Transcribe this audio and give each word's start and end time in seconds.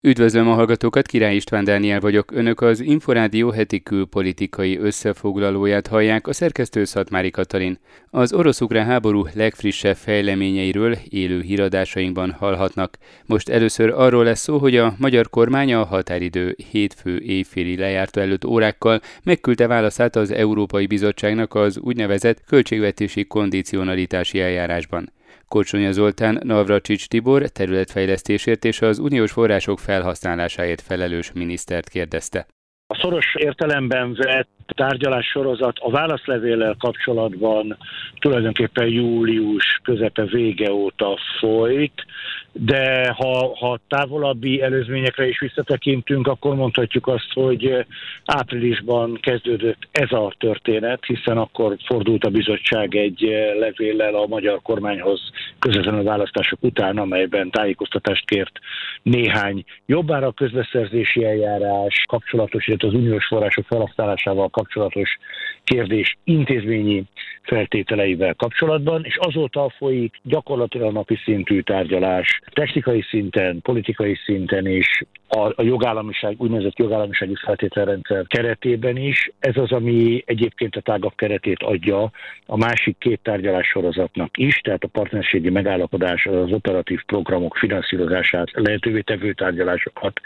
Üdvözlöm 0.00 0.48
a 0.48 0.54
hallgatókat, 0.54 1.06
Király 1.06 1.34
István 1.34 1.64
Dániel 1.64 2.00
vagyok. 2.00 2.30
Önök 2.32 2.60
az 2.60 2.80
Inforádió 2.80 3.50
heti 3.50 3.82
külpolitikai 3.82 4.78
összefoglalóját 4.78 5.86
hallják, 5.86 6.26
a 6.26 6.32
szerkesztő 6.32 6.84
Szatmári 6.84 7.30
Katalin. 7.30 7.78
Az 8.10 8.32
orosz-ukrán 8.32 8.86
háború 8.86 9.26
legfrissebb 9.34 9.96
fejleményeiről 9.96 10.98
élő 11.08 11.40
híradásainkban 11.40 12.30
hallhatnak. 12.30 12.98
Most 13.26 13.48
először 13.48 13.90
arról 13.90 14.24
lesz 14.24 14.40
szó, 14.40 14.58
hogy 14.58 14.76
a 14.76 14.94
magyar 14.98 15.30
kormány 15.30 15.74
a 15.74 15.84
határidő 15.84 16.56
hétfő 16.70 17.18
éjféli 17.18 17.76
lejárta 17.76 18.20
előtt 18.20 18.44
órákkal 18.44 19.00
megküldte 19.22 19.66
válaszát 19.66 20.16
az 20.16 20.30
Európai 20.30 20.86
Bizottságnak 20.86 21.54
az 21.54 21.78
úgynevezett 21.78 22.44
költségvetési 22.46 23.24
kondicionalitási 23.24 24.40
eljárásban. 24.40 25.12
Korcsonya 25.48 25.92
Zoltán, 25.92 26.40
Navracsics 26.42 27.06
Tibor 27.08 27.42
területfejlesztésért 27.42 28.64
és 28.64 28.80
az 28.80 28.98
uniós 28.98 29.32
források 29.32 29.78
felhasználásáért 29.78 30.80
felelős 30.80 31.32
minisztert 31.32 31.88
kérdezte. 31.88 32.46
A 32.90 32.98
szoros 33.00 33.34
értelemben 33.34 34.14
vett 34.14 34.48
tárgyalás 34.66 35.26
sorozat 35.26 35.78
a 35.78 35.90
válaszlevéllel 35.90 36.76
kapcsolatban 36.78 37.76
tulajdonképpen 38.20 38.86
július 38.86 39.80
közepe 39.82 40.24
vége 40.24 40.72
óta 40.72 41.18
folyt, 41.38 42.04
de 42.60 43.12
ha, 43.16 43.56
ha 43.58 43.78
távolabbi 43.88 44.62
előzményekre 44.62 45.28
is 45.28 45.38
visszatekintünk, 45.40 46.26
akkor 46.26 46.54
mondhatjuk 46.54 47.06
azt, 47.06 47.32
hogy 47.32 47.86
áprilisban 48.24 49.18
kezdődött 49.22 49.88
ez 49.90 50.12
a 50.12 50.34
történet, 50.38 51.04
hiszen 51.04 51.38
akkor 51.38 51.76
fordult 51.84 52.24
a 52.24 52.30
bizottság 52.30 52.94
egy 52.94 53.20
levéllel 53.58 54.14
a 54.14 54.26
magyar 54.26 54.62
kormányhoz 54.62 55.20
közvetlenül 55.58 56.00
a 56.00 56.10
választások 56.10 56.58
után, 56.62 56.98
amelyben 56.98 57.50
tájékoztatást 57.50 58.26
kért 58.26 58.58
néhány 59.02 59.64
jobbára 59.86 60.32
közbeszerzési 60.32 61.24
eljárás 61.24 62.04
kapcsolatos, 62.08 62.66
illetve 62.66 62.88
az 62.88 62.94
uniós 62.94 63.26
források 63.26 63.66
felhasználásával 63.66 64.48
kapcsolatos 64.48 65.18
kérdés 65.64 66.18
intézményi 66.24 67.04
feltételeivel 67.42 68.34
kapcsolatban, 68.34 69.04
és 69.04 69.16
azóta 69.16 69.72
folyik 69.76 70.20
gyakorlatilag 70.22 70.92
napi 70.92 71.18
szintű 71.24 71.60
tárgyalás 71.60 72.40
technikai 72.54 73.02
szinten, 73.02 73.62
politikai 73.62 74.14
szinten 74.24 74.66
is, 74.66 74.88
a, 75.28 75.52
a 75.56 75.62
jogállamiság, 75.62 76.34
úgynevezett 76.38 76.78
jogállamisági 76.78 77.34
feltételrendszer 77.44 78.26
keretében 78.26 78.96
is. 78.96 79.30
Ez 79.38 79.56
az, 79.56 79.72
ami 79.72 80.22
egyébként 80.26 80.76
a 80.76 80.80
tágabb 80.80 81.14
keretét 81.14 81.62
adja 81.62 82.10
a 82.46 82.56
másik 82.56 82.98
két 82.98 83.20
tárgyalás 83.22 83.66
sorozatnak 83.66 84.38
is, 84.38 84.60
tehát 84.60 84.84
a 84.84 84.88
partnerségi 84.88 85.50
megállapodás 85.50 86.26
az 86.26 86.52
operatív 86.52 87.00
programok 87.06 87.56
finanszírozását 87.56 88.50
lehetővé 88.52 89.00
tevő 89.00 89.32
tárgyalásokat, 89.32 90.20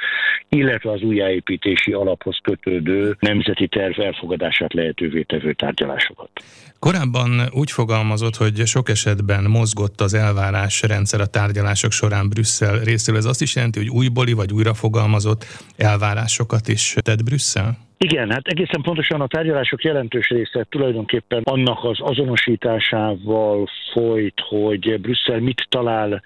illetve 0.48 0.90
az 0.90 1.02
újjáépítési 1.02 1.92
alaphoz 1.92 2.38
kötődő 2.42 3.16
nemzeti 3.18 3.68
terv 3.68 4.00
elfogadását 4.00 4.72
lehetővé 4.72 5.22
tevő 5.22 5.52
tárgyalásokat. 5.52 6.30
Korábban 6.78 7.30
úgy 7.50 7.70
fogalmazott, 7.70 8.36
hogy 8.36 8.66
sok 8.66 8.88
esetben 8.88 9.44
mozgott 9.44 10.00
az 10.00 10.14
elvárás 10.14 10.82
rendszer 10.82 11.20
a 11.20 11.26
tárgyalások 11.26 11.92
során 11.92 12.28
Brüsszel 12.28 12.78
részéről. 12.78 13.20
Ez 13.20 13.26
azt 13.26 13.42
is 13.42 13.54
jelenti, 13.54 13.78
hogy 13.78 13.88
újbóli 13.88 14.32
vagy 14.32 14.52
újra 14.52 14.74
fogalmazott 14.92 15.44
elvárásokat 15.76 16.68
is 16.68 16.94
tett 17.02 17.24
Brüsszel? 17.24 17.78
Igen, 17.98 18.30
hát 18.30 18.46
egészen 18.46 18.82
pontosan 18.82 19.20
a 19.20 19.26
tárgyalások 19.26 19.82
jelentős 19.82 20.28
része 20.28 20.66
tulajdonképpen 20.68 21.42
annak 21.44 21.84
az 21.84 21.98
azonosításával 22.00 23.68
folyt, 23.92 24.40
hogy 24.48 25.00
Brüsszel 25.00 25.40
mit 25.40 25.66
talál 25.68 26.22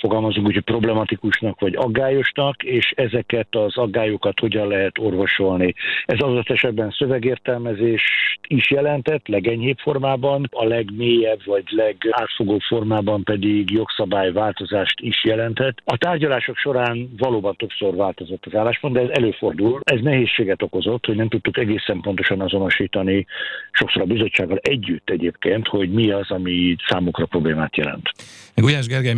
fogalmazunk 0.00 0.46
úgy, 0.46 0.54
hogy 0.54 0.62
problematikusnak 0.62 1.60
vagy 1.60 1.74
aggályosnak, 1.76 2.62
és 2.62 2.92
ezeket 2.96 3.46
az 3.50 3.76
aggályokat 3.76 4.40
hogyan 4.40 4.68
lehet 4.68 4.98
orvosolni. 4.98 5.74
Ez 6.06 6.18
az 6.20 6.44
esetben 6.44 6.94
szövegértelmezés 6.98 8.02
is 8.46 8.70
jelentett, 8.70 9.28
legenyhébb 9.28 9.78
formában, 9.78 10.48
a 10.50 10.64
legmélyebb 10.64 11.44
vagy 11.44 11.64
legátfogóbb 11.68 12.60
formában 12.60 13.22
pedig 13.22 13.70
jogszabályváltozást 13.70 15.00
is 15.00 15.24
jelentett. 15.24 15.78
A 15.84 15.96
tárgyalások 15.96 16.56
során 16.56 17.14
valóban 17.18 17.56
többször 17.56 17.94
változott 17.94 18.46
az 18.46 18.54
álláspont, 18.54 18.94
de 18.94 19.00
ez 19.00 19.08
előfordul. 19.08 19.80
Ez 19.84 20.00
nehézséget 20.00 20.62
okozott, 20.62 21.06
hogy 21.06 21.16
nem 21.16 21.28
tudtuk 21.28 21.58
egészen 21.58 22.00
pontosan 22.00 22.40
azonosítani, 22.40 23.26
sokszor 23.70 24.02
a 24.02 24.04
bizottsággal 24.04 24.58
együtt 24.62 25.10
egyébként, 25.10 25.66
hogy 25.66 25.92
mi 25.92 26.10
az, 26.10 26.30
ami 26.30 26.76
számukra 26.88 27.26
problémát 27.26 27.76
jelent. 27.76 28.10
Gulyás 28.54 28.86
Gergely 28.86 29.14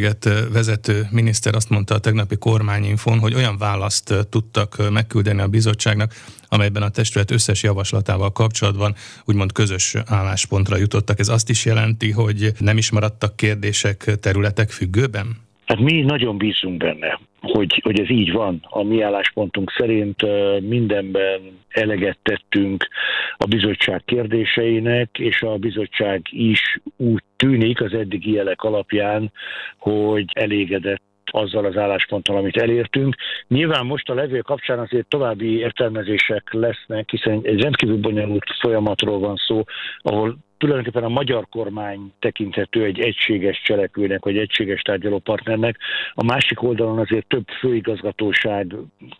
miniszterelnökséget 0.00 0.52
vezető 0.52 1.08
miniszter 1.10 1.54
azt 1.54 1.68
mondta 1.68 1.94
a 1.94 1.98
tegnapi 1.98 2.36
kormányinfon, 2.36 3.18
hogy 3.18 3.34
olyan 3.34 3.58
választ 3.58 4.14
tudtak 4.28 4.90
megküldeni 4.90 5.40
a 5.40 5.48
bizottságnak, 5.48 6.14
amelyben 6.48 6.82
a 6.82 6.88
testület 6.88 7.30
összes 7.30 7.62
javaslatával 7.62 8.32
kapcsolatban 8.32 8.94
úgymond 9.24 9.52
közös 9.52 9.94
álláspontra 10.06 10.76
jutottak. 10.76 11.18
Ez 11.18 11.28
azt 11.28 11.48
is 11.48 11.64
jelenti, 11.64 12.10
hogy 12.10 12.52
nem 12.58 12.76
is 12.76 12.90
maradtak 12.90 13.36
kérdések, 13.36 14.16
területek 14.20 14.70
függőben? 14.70 15.48
Hát 15.70 15.78
mi 15.78 16.00
nagyon 16.00 16.38
bízunk 16.38 16.76
benne, 16.76 17.20
hogy, 17.40 17.80
hogy 17.82 18.00
ez 18.00 18.10
így 18.10 18.32
van. 18.32 18.60
A 18.68 18.82
mi 18.82 19.02
álláspontunk 19.02 19.72
szerint 19.76 20.22
mindenben 20.60 21.40
eleget 21.68 22.18
tettünk 22.22 22.88
a 23.36 23.44
bizottság 23.44 24.04
kérdéseinek, 24.04 25.18
és 25.18 25.42
a 25.42 25.56
bizottság 25.56 26.22
is 26.30 26.80
úgy 26.96 27.22
tűnik 27.36 27.80
az 27.80 27.92
eddigi 27.92 28.32
jelek 28.32 28.62
alapján, 28.62 29.32
hogy 29.78 30.24
elégedett 30.32 31.02
azzal 31.24 31.64
az 31.64 31.76
állásponttal, 31.76 32.36
amit 32.36 32.56
elértünk. 32.56 33.16
Nyilván 33.48 33.86
most 33.86 34.08
a 34.08 34.14
levél 34.14 34.42
kapcsán 34.42 34.78
azért 34.78 35.08
további 35.08 35.58
értelmezések 35.58 36.52
lesznek, 36.52 37.10
hiszen 37.10 37.40
egy 37.42 37.62
rendkívül 37.62 37.96
bonyolult 37.96 38.44
folyamatról 38.60 39.18
van 39.18 39.36
szó, 39.36 39.64
ahol 39.98 40.36
tulajdonképpen 40.60 41.04
a 41.04 41.08
magyar 41.08 41.46
kormány 41.50 42.12
tekinthető 42.18 42.84
egy 42.84 43.00
egységes 43.00 43.62
cselekvőnek, 43.62 44.24
vagy 44.24 44.38
egységes 44.38 44.80
tárgyalópartnernek. 44.82 45.76
A 46.14 46.24
másik 46.24 46.62
oldalon 46.62 46.98
azért 46.98 47.26
több 47.26 47.48
főigazgatóság, 47.60 48.74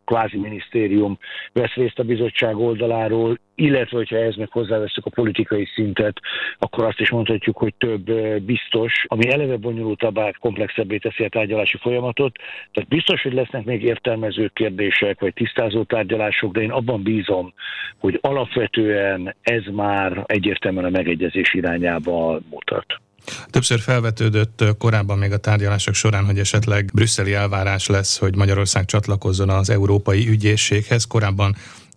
kvázi 0.05 0.37
minisztérium 0.37 1.19
vesz 1.53 1.75
részt 1.75 1.99
a 1.99 2.03
bizottság 2.03 2.57
oldaláról, 2.57 3.39
illetve 3.55 3.97
hogyha 3.97 4.17
ehhez 4.17 4.37
meg 4.37 4.51
hozzáveszünk 4.51 5.07
a 5.07 5.11
politikai 5.11 5.69
szintet, 5.75 6.21
akkor 6.59 6.85
azt 6.85 7.01
is 7.01 7.11
mondhatjuk, 7.11 7.57
hogy 7.57 7.75
több 7.79 8.13
biztos, 8.43 9.05
ami 9.07 9.33
eleve 9.33 9.57
bonyolultabbá, 9.57 10.31
komplexebbé 10.41 10.97
teszi 10.97 11.25
a 11.25 11.29
tárgyalási 11.29 11.77
folyamatot. 11.77 12.37
Tehát 12.73 12.89
biztos, 12.89 13.23
hogy 13.23 13.33
lesznek 13.33 13.65
még 13.65 13.83
értelmező 13.83 14.51
kérdések, 14.55 15.21
vagy 15.21 15.35
tisztázó 15.35 15.83
tárgyalások, 15.83 16.53
de 16.53 16.61
én 16.61 16.71
abban 16.71 17.03
bízom, 17.03 17.53
hogy 17.99 18.19
alapvetően 18.21 19.35
ez 19.43 19.63
már 19.73 20.25
egyértelműen 20.27 20.85
a 20.85 20.91
megegyezés 20.91 21.30
irányába 21.33 22.41
mutat. 22.51 22.87
Többször 23.51 23.79
felvetődött 23.79 24.65
korábban 24.79 25.19
még 25.19 25.33
a 25.33 25.37
tárgyalások 25.37 25.95
során, 25.95 26.25
hogy 26.25 26.39
esetleg 26.39 26.91
brüsszeli 26.95 27.33
elvárás 27.33 27.87
lesz, 27.87 28.19
hogy 28.19 28.37
Magyarország 28.37 28.85
csatlakozzon 28.85 29.49
az 29.49 29.71
Európai 29.71 30.29
Ügyészséghez. 30.29 31.05
Korábban 31.05 31.55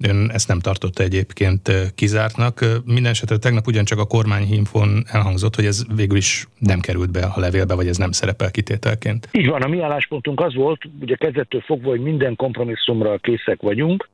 Ön 0.07 0.29
ezt 0.33 0.47
nem 0.47 0.59
tartotta 0.59 1.03
egyébként 1.03 1.71
kizártnak. 1.95 2.66
Mindenesetre 2.85 3.38
tegnap 3.38 3.67
ugyancsak 3.67 3.99
a 3.99 4.05
kormányhímfon 4.05 5.03
elhangzott, 5.11 5.55
hogy 5.55 5.65
ez 5.65 5.83
végül 5.95 6.17
is 6.17 6.47
nem 6.59 6.79
került 6.79 7.11
be 7.11 7.25
a 7.25 7.39
levélbe, 7.39 7.75
vagy 7.75 7.88
ez 7.88 7.97
nem 7.97 8.11
szerepel 8.11 8.51
kitételként. 8.51 9.27
Így 9.31 9.47
van, 9.47 9.61
a 9.61 9.67
mi 9.67 9.81
álláspontunk 9.81 10.41
az 10.41 10.53
volt, 10.53 10.81
ugye 11.01 11.15
kezdettől 11.15 11.61
fogva, 11.61 11.89
hogy 11.89 12.01
minden 12.01 12.35
kompromisszumra 12.35 13.17
készek 13.17 13.61
vagyunk, 13.61 14.09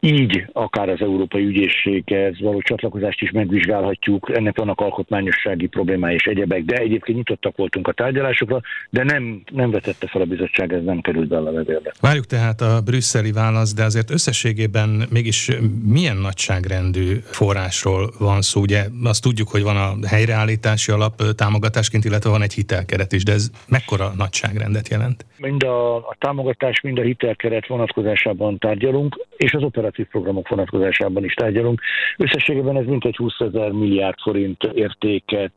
így 0.00 0.44
akár 0.52 0.88
az 0.88 1.00
Európai 1.00 1.44
Ügyészséghez 1.44 2.40
való 2.40 2.60
csatlakozást 2.60 3.20
is 3.20 3.30
megvizsgálhatjuk, 3.30 4.30
ennek 4.36 4.58
vannak 4.58 4.80
alkotmányossági 4.80 5.66
problémái 5.66 6.14
és 6.14 6.24
egyebek, 6.24 6.64
de 6.64 6.76
egyébként 6.76 7.18
nyitottak 7.18 7.56
voltunk 7.56 7.88
a 7.88 7.92
tárgyalásokra, 7.92 8.60
de 8.90 9.04
nem, 9.04 9.42
nem 9.52 9.70
vetette 9.70 10.06
fel 10.06 10.20
a 10.20 10.24
bizottság, 10.24 10.72
ez 10.72 10.84
nem 10.84 11.00
került 11.00 11.28
be 11.28 11.36
a 11.36 11.42
levélbe. 11.42 11.92
Várjuk 12.00 12.24
tehát 12.24 12.60
a 12.60 12.80
brüsszeli 12.84 13.32
választ, 13.32 13.76
de 13.76 13.84
azért 13.84 14.10
összességében 14.10 15.06
mégis 15.10 15.50
milyen 15.84 16.16
nagyságrendű 16.16 17.14
forrásról 17.24 18.10
van 18.18 18.40
szó? 18.40 18.60
Ugye 18.60 18.84
azt 19.04 19.22
tudjuk, 19.22 19.48
hogy 19.48 19.62
van 19.62 19.76
a 19.76 20.06
helyreállítási 20.06 20.92
alap 20.92 21.22
támogatásként, 21.36 22.04
illetve 22.04 22.30
van 22.30 22.42
egy 22.42 22.52
hitelkeret 22.52 23.12
is, 23.12 23.24
de 23.24 23.32
ez 23.32 23.50
mekkora 23.68 24.12
nagyságrendet 24.16 24.88
jelent? 24.88 25.26
Mind 25.36 25.62
a, 25.62 25.96
a 25.96 26.16
támogatás, 26.18 26.80
mind 26.80 26.98
a 26.98 27.02
hitelkeret 27.02 27.66
vonatkozásában 27.66 28.58
tárgyalunk, 28.58 29.26
és 29.36 29.52
az 29.52 29.62
operatív 29.62 29.87
operatív 29.88 30.06
programok 30.06 30.48
vonatkozásában 30.48 31.24
is 31.24 31.34
tárgyalunk. 31.34 31.80
Összességében 32.16 32.76
ez 32.76 32.86
mintegy 32.86 33.16
20 33.16 33.32
ezer 33.38 33.70
milliárd 33.70 34.18
forint 34.20 34.64
értéket 34.64 35.52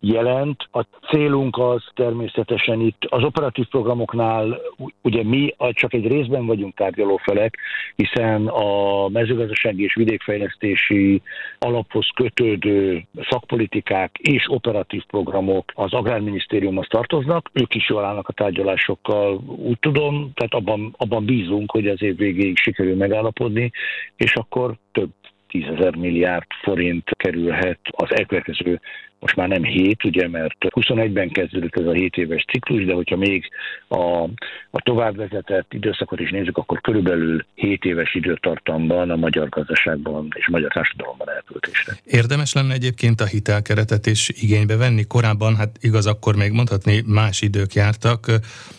jelent. 0.00 0.68
A 0.72 0.82
célunk 1.10 1.58
az 1.58 1.82
természetesen 1.94 2.80
itt 2.80 3.04
az 3.08 3.22
operatív 3.22 3.66
programoknál 3.66 4.60
ugye 5.02 5.22
mi 5.24 5.54
csak 5.70 5.94
egy 5.94 6.06
részben 6.06 6.46
vagyunk 6.46 6.74
tárgyalófelek, 6.74 7.56
hiszen 7.96 8.46
a 8.46 9.08
mezőgazdasági 9.08 9.82
és 9.84 9.94
vidékfejlesztési 9.94 11.22
alaphoz 11.58 12.08
kötődő 12.14 13.06
szakpolitikák 13.30 14.18
és 14.18 14.44
operatív 14.48 15.02
programok 15.04 15.72
az 15.74 15.92
Agrárminisztériumhoz 15.92 16.86
tartoznak, 16.88 17.50
ők 17.52 17.74
is 17.74 17.88
jól 17.88 18.04
állnak 18.04 18.28
a 18.28 18.32
tárgyalásokkal, 18.32 19.40
úgy 19.46 19.78
tudom, 19.78 20.30
tehát 20.34 20.54
abban, 20.54 20.94
abban 20.96 21.24
bízunk, 21.24 21.70
hogy 21.70 21.86
az 21.86 22.02
év 22.02 22.16
végéig 22.16 22.56
sikerül 22.56 22.96
megállapodni, 22.96 23.67
és 24.16 24.34
akkor 24.34 24.76
több 24.92 25.10
tízezer 25.48 25.96
milliárd 25.96 26.46
forint 26.62 27.10
kerülhet 27.16 27.80
az 27.90 28.08
elkövetkező 28.10 28.80
most 29.20 29.36
már 29.36 29.48
nem 29.48 29.64
7, 29.64 30.04
ugye, 30.04 30.28
mert 30.28 30.56
21-ben 30.60 31.28
kezdődött 31.28 31.76
ez 31.76 31.86
a 31.86 31.92
7 31.92 32.16
éves 32.16 32.44
ciklus, 32.52 32.84
de 32.84 32.92
hogyha 32.92 33.16
még 33.16 33.48
a, 33.88 34.22
a 34.70 34.80
továbbvezetett 34.82 35.72
időszakot 35.72 36.20
is 36.20 36.30
nézzük, 36.30 36.56
akkor 36.56 36.80
körülbelül 36.80 37.44
7 37.54 37.84
éves 37.84 38.14
időtartamban 38.14 39.10
a 39.10 39.16
magyar 39.16 39.48
gazdaságban 39.48 40.28
és 40.34 40.46
a 40.46 40.50
magyar 40.50 40.72
társadalomban 40.72 41.30
elköltésre. 41.30 41.92
Érdemes 42.04 42.52
lenne 42.52 42.74
egyébként 42.74 43.20
a 43.20 43.26
hitelkeretet 43.26 44.06
is 44.06 44.28
igénybe 44.28 44.76
venni. 44.76 45.04
Korábban, 45.04 45.56
hát 45.56 45.76
igaz, 45.80 46.06
akkor 46.06 46.36
még 46.36 46.52
mondhatni 46.52 47.02
más 47.06 47.42
idők 47.42 47.72
jártak, 47.72 48.26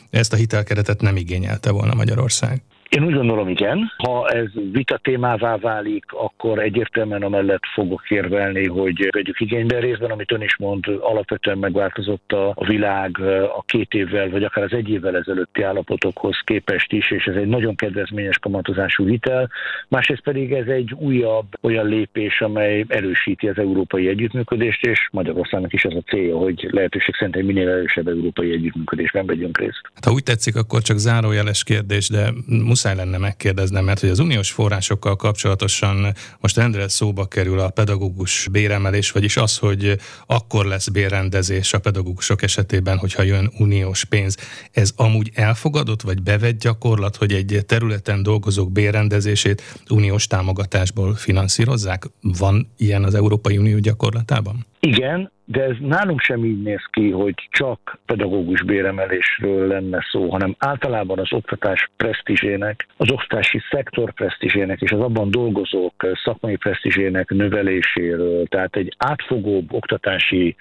ezt 0.10 0.34
a 0.34 0.36
hitelkeretet 0.36 1.02
nem 1.02 1.16
igényelte 1.16 1.72
volna 1.72 1.94
Magyarország. 1.94 2.62
Én 2.90 3.04
úgy 3.04 3.14
gondolom, 3.14 3.48
igen. 3.48 3.92
Ha 3.98 4.28
ez 4.28 4.48
vita 4.72 4.98
témává 4.98 5.58
válik, 5.58 6.06
akkor 6.08 6.60
egyértelműen 6.60 7.22
amellett 7.22 7.64
fogok 7.74 8.10
érvelni, 8.10 8.68
hogy 8.68 9.08
vegyük 9.12 9.40
igénybe 9.40 9.80
részben, 9.80 10.12
amit 10.12 10.32
ön 10.32 10.42
is 10.42 10.58
mond, 10.58 10.86
alapvetően 11.00 11.58
megváltozott 11.58 12.32
a, 12.32 12.66
világ 12.66 13.20
a 13.58 13.64
két 13.66 13.94
évvel, 13.94 14.30
vagy 14.30 14.44
akár 14.44 14.64
az 14.64 14.74
egy 14.74 14.90
évvel 14.90 15.18
ezelőtti 15.18 15.62
állapotokhoz 15.62 16.40
képest 16.44 16.92
is, 16.92 17.12
és 17.12 17.26
ez 17.26 17.36
egy 17.36 17.48
nagyon 17.48 17.76
kedvezményes 17.76 18.38
kamatozású 18.38 19.08
hitel. 19.08 19.50
Másrészt 19.88 20.24
pedig 20.24 20.52
ez 20.52 20.68
egy 20.68 20.94
újabb 20.94 21.48
olyan 21.62 21.86
lépés, 21.86 22.42
amely 22.42 22.86
erősíti 22.88 23.48
az 23.48 23.58
európai 23.58 24.08
együttműködést, 24.08 24.86
és 24.86 25.10
Magyarországnak 25.12 25.74
is 25.74 25.84
ez 25.84 25.94
a 25.96 26.10
célja, 26.10 26.38
hogy 26.38 26.68
lehetőség 26.72 27.16
szerint 27.16 27.36
egy 27.36 27.46
minél 27.46 27.70
erősebb 27.70 28.08
európai 28.08 28.52
együttműködésben 28.52 29.26
vegyünk 29.26 29.60
részt. 29.60 29.82
Hát, 29.94 30.06
ha 30.06 30.12
úgy 30.12 30.24
tetszik, 30.24 30.56
akkor 30.56 30.82
csak 30.82 30.98
zárójeles 30.98 31.64
kérdés, 31.64 32.10
de 32.10 32.30
muszáj 32.80 32.96
lenne 32.96 33.18
megkérdeznem, 33.18 33.86
mert 33.86 34.00
hogy 34.00 34.10
az 34.10 34.20
uniós 34.20 34.52
forrásokkal 34.52 35.16
kapcsolatosan 35.16 36.14
most 36.40 36.58
rendre 36.58 36.88
szóba 36.88 37.26
kerül 37.26 37.60
a 37.60 37.70
pedagógus 37.70 38.48
béremelés, 38.52 39.12
vagyis 39.12 39.38
az, 39.38 39.58
hogy 39.58 40.00
akkor 40.26 40.66
lesz 40.66 40.88
bérrendezés 40.88 41.74
a 41.74 41.80
pedagógusok 41.80 42.42
esetében, 42.42 42.98
hogyha 42.98 43.22
jön 43.22 43.52
uniós 43.58 44.04
pénz. 44.04 44.38
Ez 44.72 44.92
amúgy 44.96 45.32
elfogadott, 45.34 46.02
vagy 46.02 46.22
bevett 46.22 46.60
gyakorlat, 46.60 47.16
hogy 47.16 47.34
egy 47.34 47.64
területen 47.66 48.24
dolgozók 48.24 48.72
bérrendezését 48.72 49.62
uniós 49.90 50.28
támogatásból 50.28 51.16
finanszírozzák? 51.16 52.10
Van 52.22 52.72
ilyen 52.78 53.04
az 53.04 53.16
Európai 53.16 53.58
Unió 53.58 53.78
gyakorlatában? 53.80 54.66
Igen, 54.80 55.32
de 55.52 55.64
ez 55.64 55.76
nálunk 55.80 56.20
sem 56.20 56.46
így 56.46 56.62
néz 56.62 56.86
ki, 56.92 57.12
hogy 57.12 57.48
csak 57.50 58.00
pedagógus 58.06 58.64
béremelésről 58.64 59.68
lenne 59.68 60.06
szó, 60.12 60.30
hanem 60.30 60.56
általában 60.58 61.20
az 61.20 61.34
oktatás 61.34 61.90
presztízsének, 61.98 62.88
az 62.98 63.12
oktatási 63.12 63.62
szektor 63.72 64.14
presztízsének 64.14 64.82
és 64.82 64.92
az 64.92 65.00
abban 65.00 65.32
dolgozók 65.32 65.94
szakmai 66.24 66.56
presztízsének 66.56 67.30
növeléséről, 67.30 68.46
tehát 68.46 68.76
egy 68.76 68.96
átfogóbb 68.98 69.74
oktatási 69.74 70.56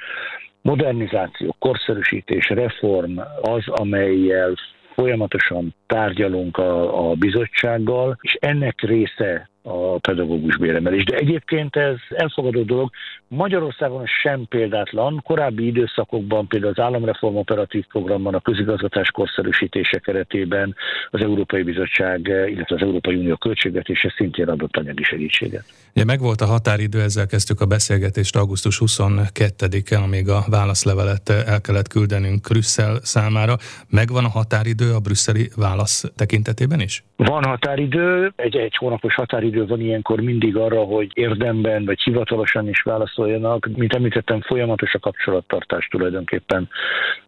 modernizáció, 0.63 1.57
korszerűsítés, 1.59 2.49
reform 2.49 3.19
az, 3.41 3.69
amelyel 3.69 4.55
folyamatosan 4.95 5.75
tárgyalunk 5.87 6.57
a, 6.57 7.11
a 7.11 7.15
bizottsággal, 7.15 8.19
és 8.21 8.37
ennek 8.41 8.81
része 8.81 9.49
a 9.69 9.99
pedagógus 9.99 10.57
béremelés. 10.57 11.05
De 11.05 11.17
egyébként 11.17 11.77
ez 11.77 11.97
elfogadó 12.09 12.63
dolog. 12.63 12.91
Magyarországon 13.29 14.07
sem 14.07 14.47
példátlan. 14.49 15.21
Korábbi 15.25 15.67
időszakokban 15.67 16.47
például 16.47 16.73
az 16.77 16.83
Államreform 16.83 17.37
Operatív 17.37 17.87
Programban 17.87 18.35
a 18.35 18.41
közigazgatás 18.41 19.11
korszerűsítése 19.11 19.99
keretében 19.99 20.75
az 21.11 21.21
Európai 21.23 21.63
Bizottság, 21.63 22.27
illetve 22.27 22.75
az 22.75 22.83
Európai 22.83 23.15
Unió 23.15 23.37
költségvetése 23.37 24.15
szintén 24.17 24.49
adott 24.49 24.77
anyagi 24.77 25.03
segítséget. 25.03 25.65
Ugye 25.95 26.05
megvolt 26.05 26.41
a 26.41 26.47
határidő, 26.47 27.01
ezzel 27.01 27.27
kezdtük 27.27 27.61
a 27.61 27.67
beszélgetést 27.67 28.37
augusztus 28.37 28.81
22-e, 28.85 29.99
amíg 30.03 30.29
a 30.29 30.41
válaszlevelet 30.51 31.29
el 31.29 31.61
kellett 31.61 31.89
küldenünk 31.89 32.49
Brüsszel 32.49 32.95
számára. 33.03 33.55
Megvan 33.91 34.25
a 34.25 34.29
határidő 34.29 34.95
a 34.95 35.01
brüsszeli 35.01 35.51
válasz 35.57 36.05
tekintetében 36.17 36.81
is? 36.81 37.05
Van 37.17 37.45
határidő, 37.45 38.33
egy, 38.37 38.57
egy 38.57 38.77
hónapos 38.77 39.15
határidő 39.15 39.67
van 39.67 39.81
ilyenkor 39.81 40.21
mindig 40.21 40.57
arra, 40.57 40.81
hogy 40.83 41.11
érdemben 41.15 41.85
vagy 41.85 42.01
hivatalosan 42.03 42.69
is 42.69 42.83
válaszoljanak. 42.83 43.69
Mint 43.77 43.95
említettem, 43.95 44.41
folyamatos 44.41 44.95
a 44.95 44.99
kapcsolattartás 44.99 45.89
tulajdonképpen 45.91 46.69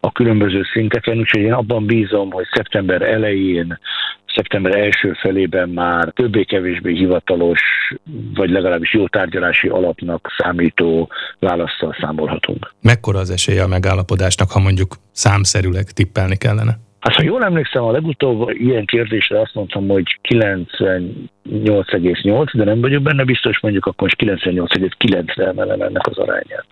a 0.01 0.13
különböző 0.13 0.63
szinteken, 0.73 1.19
úgyhogy 1.19 1.41
én 1.41 1.53
abban 1.53 1.87
bízom, 1.87 2.31
hogy 2.31 2.47
szeptember 2.53 3.03
elején 3.03 3.79
szeptember 4.35 4.77
első 4.77 5.13
felében 5.13 5.69
már 5.69 6.09
többé-kevésbé 6.09 6.95
hivatalos, 6.95 7.61
vagy 8.35 8.51
legalábbis 8.51 8.95
jó 8.95 9.09
tárgyalási 9.09 9.69
alapnak 9.69 10.29
számító 10.39 11.09
válaszsal 11.39 11.97
számolhatunk. 12.01 12.73
Mekkora 12.83 13.19
az 13.19 13.31
esélye 13.31 13.63
a 13.63 13.67
megállapodásnak, 13.67 14.51
ha 14.51 14.61
mondjuk 14.61 14.95
számszerűleg 15.13 15.85
tippelni 15.85 16.37
kellene? 16.37 16.79
Hát 17.01 17.15
ha 17.15 17.23
jól 17.23 17.45
emlékszem, 17.45 17.83
a 17.83 17.91
legutóbb 17.91 18.51
ilyen 18.51 18.85
kérdésre 18.85 19.41
azt 19.41 19.55
mondtam, 19.55 19.89
hogy 19.89 20.19
98,8, 20.29 22.51
de 22.53 22.65
nem 22.65 22.81
vagyok 22.81 23.03
benne 23.03 23.25
biztos, 23.25 23.61
mondjuk 23.61 23.87
akkor 23.87 24.03
most 24.03 24.23
98,9-re 24.23 25.47
emelem 25.47 25.81
ennek 25.81 26.07
az 26.07 26.19
arányát. 26.19 26.67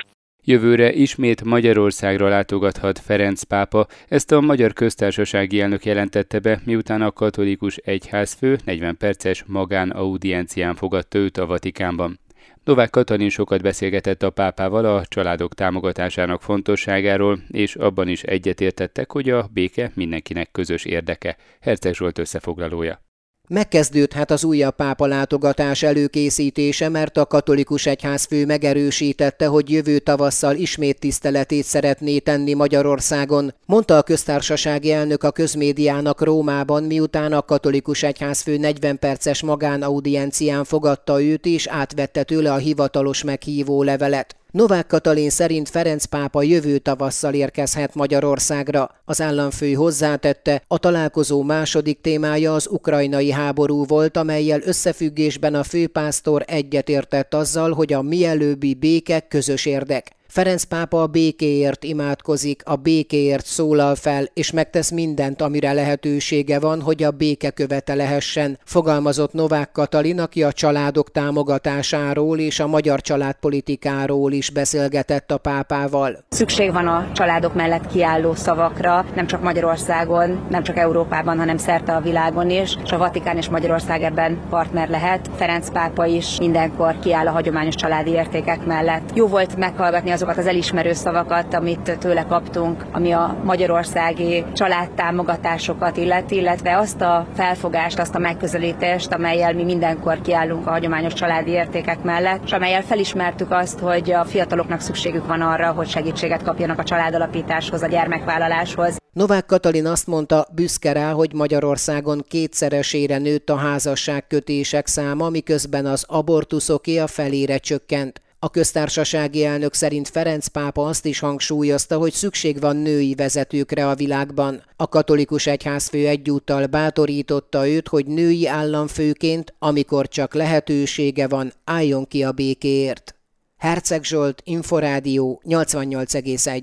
Jövőre 0.49 0.93
ismét 0.93 1.45
Magyarországra 1.45 2.29
látogathat 2.29 2.99
Ferenc 2.99 3.43
pápa, 3.43 3.87
ezt 4.09 4.33
a 4.33 4.41
magyar 4.41 4.73
köztársasági 4.73 5.61
elnök 5.61 5.85
jelentette 5.85 6.39
be, 6.39 6.61
miután 6.65 7.03
a 7.03 7.11
katolikus 7.11 7.77
egyházfő 7.77 8.59
40 8.65 8.97
perces 8.97 9.45
magánaudiencián 9.47 10.75
fogadta 10.75 11.19
őt 11.19 11.37
a 11.37 11.47
Vatikánban. 11.47 12.21
Novák 12.65 12.91
Katalin 12.91 13.29
sokat 13.29 13.63
beszélgetett 13.63 14.23
a 14.23 14.31
pápával 14.31 14.85
a 14.85 15.05
családok 15.07 15.55
támogatásának 15.55 16.43
fontosságáról, 16.43 17.41
és 17.49 17.77
abban 17.77 18.09
is 18.09 18.23
egyetértettek, 18.23 19.13
hogy 19.13 19.31
a 19.31 19.49
béke 19.53 19.91
mindenkinek 19.95 20.51
közös 20.51 20.85
érdeke. 20.85 21.37
Herceg 21.61 21.95
Zsolt 21.95 22.19
összefoglalója. 22.19 23.08
Megkezdődhet 23.49 24.31
az 24.31 24.45
újabb 24.45 24.75
pápa 24.75 25.07
látogatás 25.07 25.83
előkészítése, 25.83 26.89
mert 26.89 27.17
a 27.17 27.27
katolikus 27.27 27.87
egyházfő 27.87 28.47
megerősítette, 28.47 29.47
hogy 29.47 29.71
jövő 29.71 29.99
tavasszal 29.99 30.57
ismét 30.57 30.99
tiszteletét 30.99 31.65
szeretné 31.65 32.19
tenni 32.19 32.55
Magyarországon, 32.55 33.55
mondta 33.67 33.97
a 33.97 34.03
köztársasági 34.03 34.93
elnök 34.93 35.23
a 35.23 35.31
közmédiának 35.31 36.23
Rómában, 36.23 36.83
miután 36.83 37.33
a 37.33 37.43
katolikus 37.43 38.03
egyházfő 38.03 38.57
40 38.57 38.99
perces 38.99 39.43
magánaudiencián 39.43 40.65
fogadta 40.65 41.23
őt 41.23 41.47
és 41.47 41.67
átvette 41.67 42.23
tőle 42.23 42.53
a 42.53 42.57
hivatalos 42.57 43.23
meghívó 43.23 43.83
levelet. 43.83 44.37
Novák 44.53 44.87
Katalin 44.87 45.31
szerint 45.31 45.69
Ferenc 45.69 46.05
pápa 46.05 46.43
jövő 46.43 46.79
tavasszal 46.79 47.35
érkezhet 47.35 47.95
Magyarországra. 47.95 48.91
Az 49.05 49.21
államfő 49.21 49.73
hozzátette, 49.73 50.63
a 50.67 50.79
találkozó 50.79 51.43
második 51.43 52.01
témája 52.01 52.55
az 52.55 52.67
ukrajnai 52.71 53.31
háború 53.31 53.85
volt, 53.85 54.17
amelyel 54.17 54.61
összefüggésben 54.63 55.55
a 55.55 55.63
főpásztor 55.63 56.45
egyetértett 56.47 57.35
azzal, 57.35 57.73
hogy 57.73 57.93
a 57.93 58.03
mielőbbi 58.03 58.75
béke 58.75 59.21
közös 59.21 59.67
érdek. 59.67 60.18
Ferenc 60.31 60.65
pápa 60.65 61.03
a 61.03 61.07
békéért 61.07 61.85
imádkozik, 61.85 62.63
a 62.65 62.77
békéért 62.77 63.47
szólal 63.47 63.95
fel, 63.95 64.25
és 64.35 64.51
megtesz 64.51 64.91
mindent, 64.91 65.43
amire 65.43 65.73
lehetősége 65.73 66.61
van, 66.61 66.81
hogy 66.81 67.03
a 67.03 67.11
béke 67.11 67.51
követe 67.51 67.95
lehessen, 67.95 68.59
fogalmazott 68.65 69.33
Novák 69.33 69.73
Katalin, 69.73 70.21
aki 70.21 70.43
a 70.43 70.53
családok 70.53 71.11
támogatásáról 71.11 72.39
és 72.39 72.61
a 72.61 72.67
magyar 72.67 73.01
családpolitikáról 73.01 74.33
is 74.33 74.51
beszélgetett 74.51 75.31
a 75.31 75.39
pápával. 75.39 76.25
Szükség 76.29 76.73
van 76.73 76.87
a 76.87 77.11
családok 77.13 77.55
mellett 77.55 77.87
kiálló 77.87 78.35
szavakra, 78.35 79.05
nem 79.15 79.27
csak 79.27 79.43
Magyarországon, 79.43 80.47
nem 80.51 80.63
csak 80.63 80.77
Európában, 80.77 81.39
hanem 81.39 81.57
szerte 81.57 81.95
a 81.95 82.01
világon 82.01 82.51
is, 82.51 82.77
és 82.85 82.91
a 82.91 82.99
Vatikán 82.99 83.37
és 83.37 83.49
Magyarország 83.49 84.03
ebben 84.03 84.41
partner 84.51 84.89
lehet. 84.89 85.31
Ferenc 85.37 85.71
pápa 85.71 86.07
is 86.07 86.39
mindenkor 86.39 86.99
kiáll 86.99 87.27
a 87.27 87.31
hagyományos 87.31 87.75
családi 87.75 88.11
értékek 88.11 88.65
mellett. 88.65 89.11
Jó 89.15 89.27
volt 89.27 89.57
meghallgatni 89.57 90.17
azokat 90.19 90.39
az 90.39 90.47
elismerő 90.47 90.93
szavakat, 90.93 91.55
amit 91.55 91.99
tőle 91.99 92.25
kaptunk, 92.25 92.85
ami 92.93 93.13
a 93.13 93.37
magyarországi 93.45 94.45
családtámogatásokat 94.53 95.97
illeti, 95.97 96.37
illetve 96.37 96.77
azt 96.79 97.01
a 97.01 97.27
felfogást, 97.35 97.99
azt 97.99 98.15
a 98.15 98.19
megközelítést, 98.19 99.13
amelyel 99.13 99.55
mi 99.55 99.65
mindenkor 99.65 100.21
kiállunk 100.21 100.67
a 100.67 100.71
hagyományos 100.71 101.13
családi 101.13 101.51
értékek 101.51 102.03
mellett, 102.03 102.45
és 102.45 102.53
amelyel 102.53 102.83
felismertük 102.83 103.51
azt, 103.51 103.79
hogy 103.79 104.13
a 104.13 104.25
fiataloknak 104.25 104.81
szükségük 104.81 105.27
van 105.27 105.41
arra, 105.41 105.73
hogy 105.73 105.89
segítséget 105.89 106.43
kapjanak 106.43 106.79
a 106.79 106.85
családalapításhoz, 106.85 107.83
a 107.83 107.87
gyermekvállaláshoz. 107.87 108.97
Novák 109.13 109.47
Katalin 109.47 109.87
azt 109.87 110.07
mondta, 110.07 110.47
büszke 110.55 110.93
rá, 110.93 111.13
hogy 111.13 111.33
Magyarországon 111.33 112.25
kétszeresére 112.29 113.19
nőtt 113.19 113.51
a 113.51 113.57
házasságkötések 113.57 114.87
száma, 114.87 115.29
miközben 115.29 115.87
az 115.87 116.05
abortuszoké 116.09 116.99
a 116.99 117.07
felére 117.07 117.59
csökkent. 117.59 118.21
A 118.41 118.51
köztársasági 118.51 119.45
elnök 119.45 119.75
szerint 119.75 120.09
Ferenc 120.09 120.47
pápa 120.47 120.87
azt 120.87 121.05
is 121.05 121.19
hangsúlyozta, 121.19 121.99
hogy 121.99 122.13
szükség 122.13 122.61
van 122.61 122.77
női 122.77 123.15
vezetőkre 123.15 123.89
a 123.89 123.95
világban. 123.95 124.63
A 124.77 124.89
katolikus 124.89 125.47
egyházfő 125.47 126.07
egyúttal 126.07 126.67
bátorította 126.67 127.69
őt, 127.69 127.89
hogy 127.89 128.07
női 128.07 128.47
államfőként, 128.47 129.55
amikor 129.59 130.09
csak 130.09 130.35
lehetősége 130.35 131.29
van, 131.29 131.53
álljon 131.65 132.07
ki 132.07 132.25
a 132.25 132.33
békéért. 132.33 133.15
Herceg 133.57 134.05
Zsolt, 134.05 134.41
Inforádió 134.45 135.43
88,1 135.45 136.63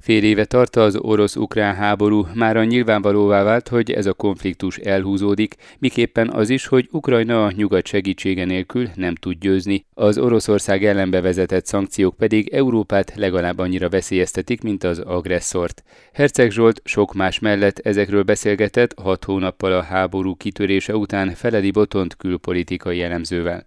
Fél 0.00 0.24
éve 0.24 0.44
tart 0.44 0.76
az 0.76 0.96
orosz-ukrán 0.96 1.74
háború, 1.74 2.26
már 2.34 2.56
a 2.56 2.64
nyilvánvalóvá 2.64 3.42
vált, 3.42 3.68
hogy 3.68 3.90
ez 3.90 4.06
a 4.06 4.12
konfliktus 4.12 4.76
elhúzódik, 4.76 5.54
miképpen 5.78 6.30
az 6.30 6.50
is, 6.50 6.66
hogy 6.66 6.88
Ukrajna 6.92 7.44
a 7.44 7.50
nyugat 7.50 7.86
segítsége 7.86 8.44
nélkül 8.44 8.88
nem 8.94 9.14
tud 9.14 9.38
győzni. 9.38 9.84
Az 9.94 10.18
Oroszország 10.18 10.84
ellen 10.84 11.10
bevezetett 11.10 11.66
szankciók 11.66 12.16
pedig 12.16 12.48
Európát 12.48 13.12
legalább 13.16 13.58
annyira 13.58 13.88
veszélyeztetik, 13.88 14.62
mint 14.62 14.84
az 14.84 14.98
agresszort. 14.98 15.82
Herceg 16.12 16.50
Zsolt 16.50 16.80
sok 16.84 17.14
más 17.14 17.38
mellett 17.38 17.78
ezekről 17.78 18.22
beszélgetett 18.22 18.98
hat 18.98 19.24
hónappal 19.24 19.72
a 19.72 19.82
háború 19.82 20.34
kitörése 20.34 20.96
után 20.96 21.34
Feledi 21.34 21.70
Botont 21.70 22.16
külpolitikai 22.16 23.02
elemzővel. 23.02 23.66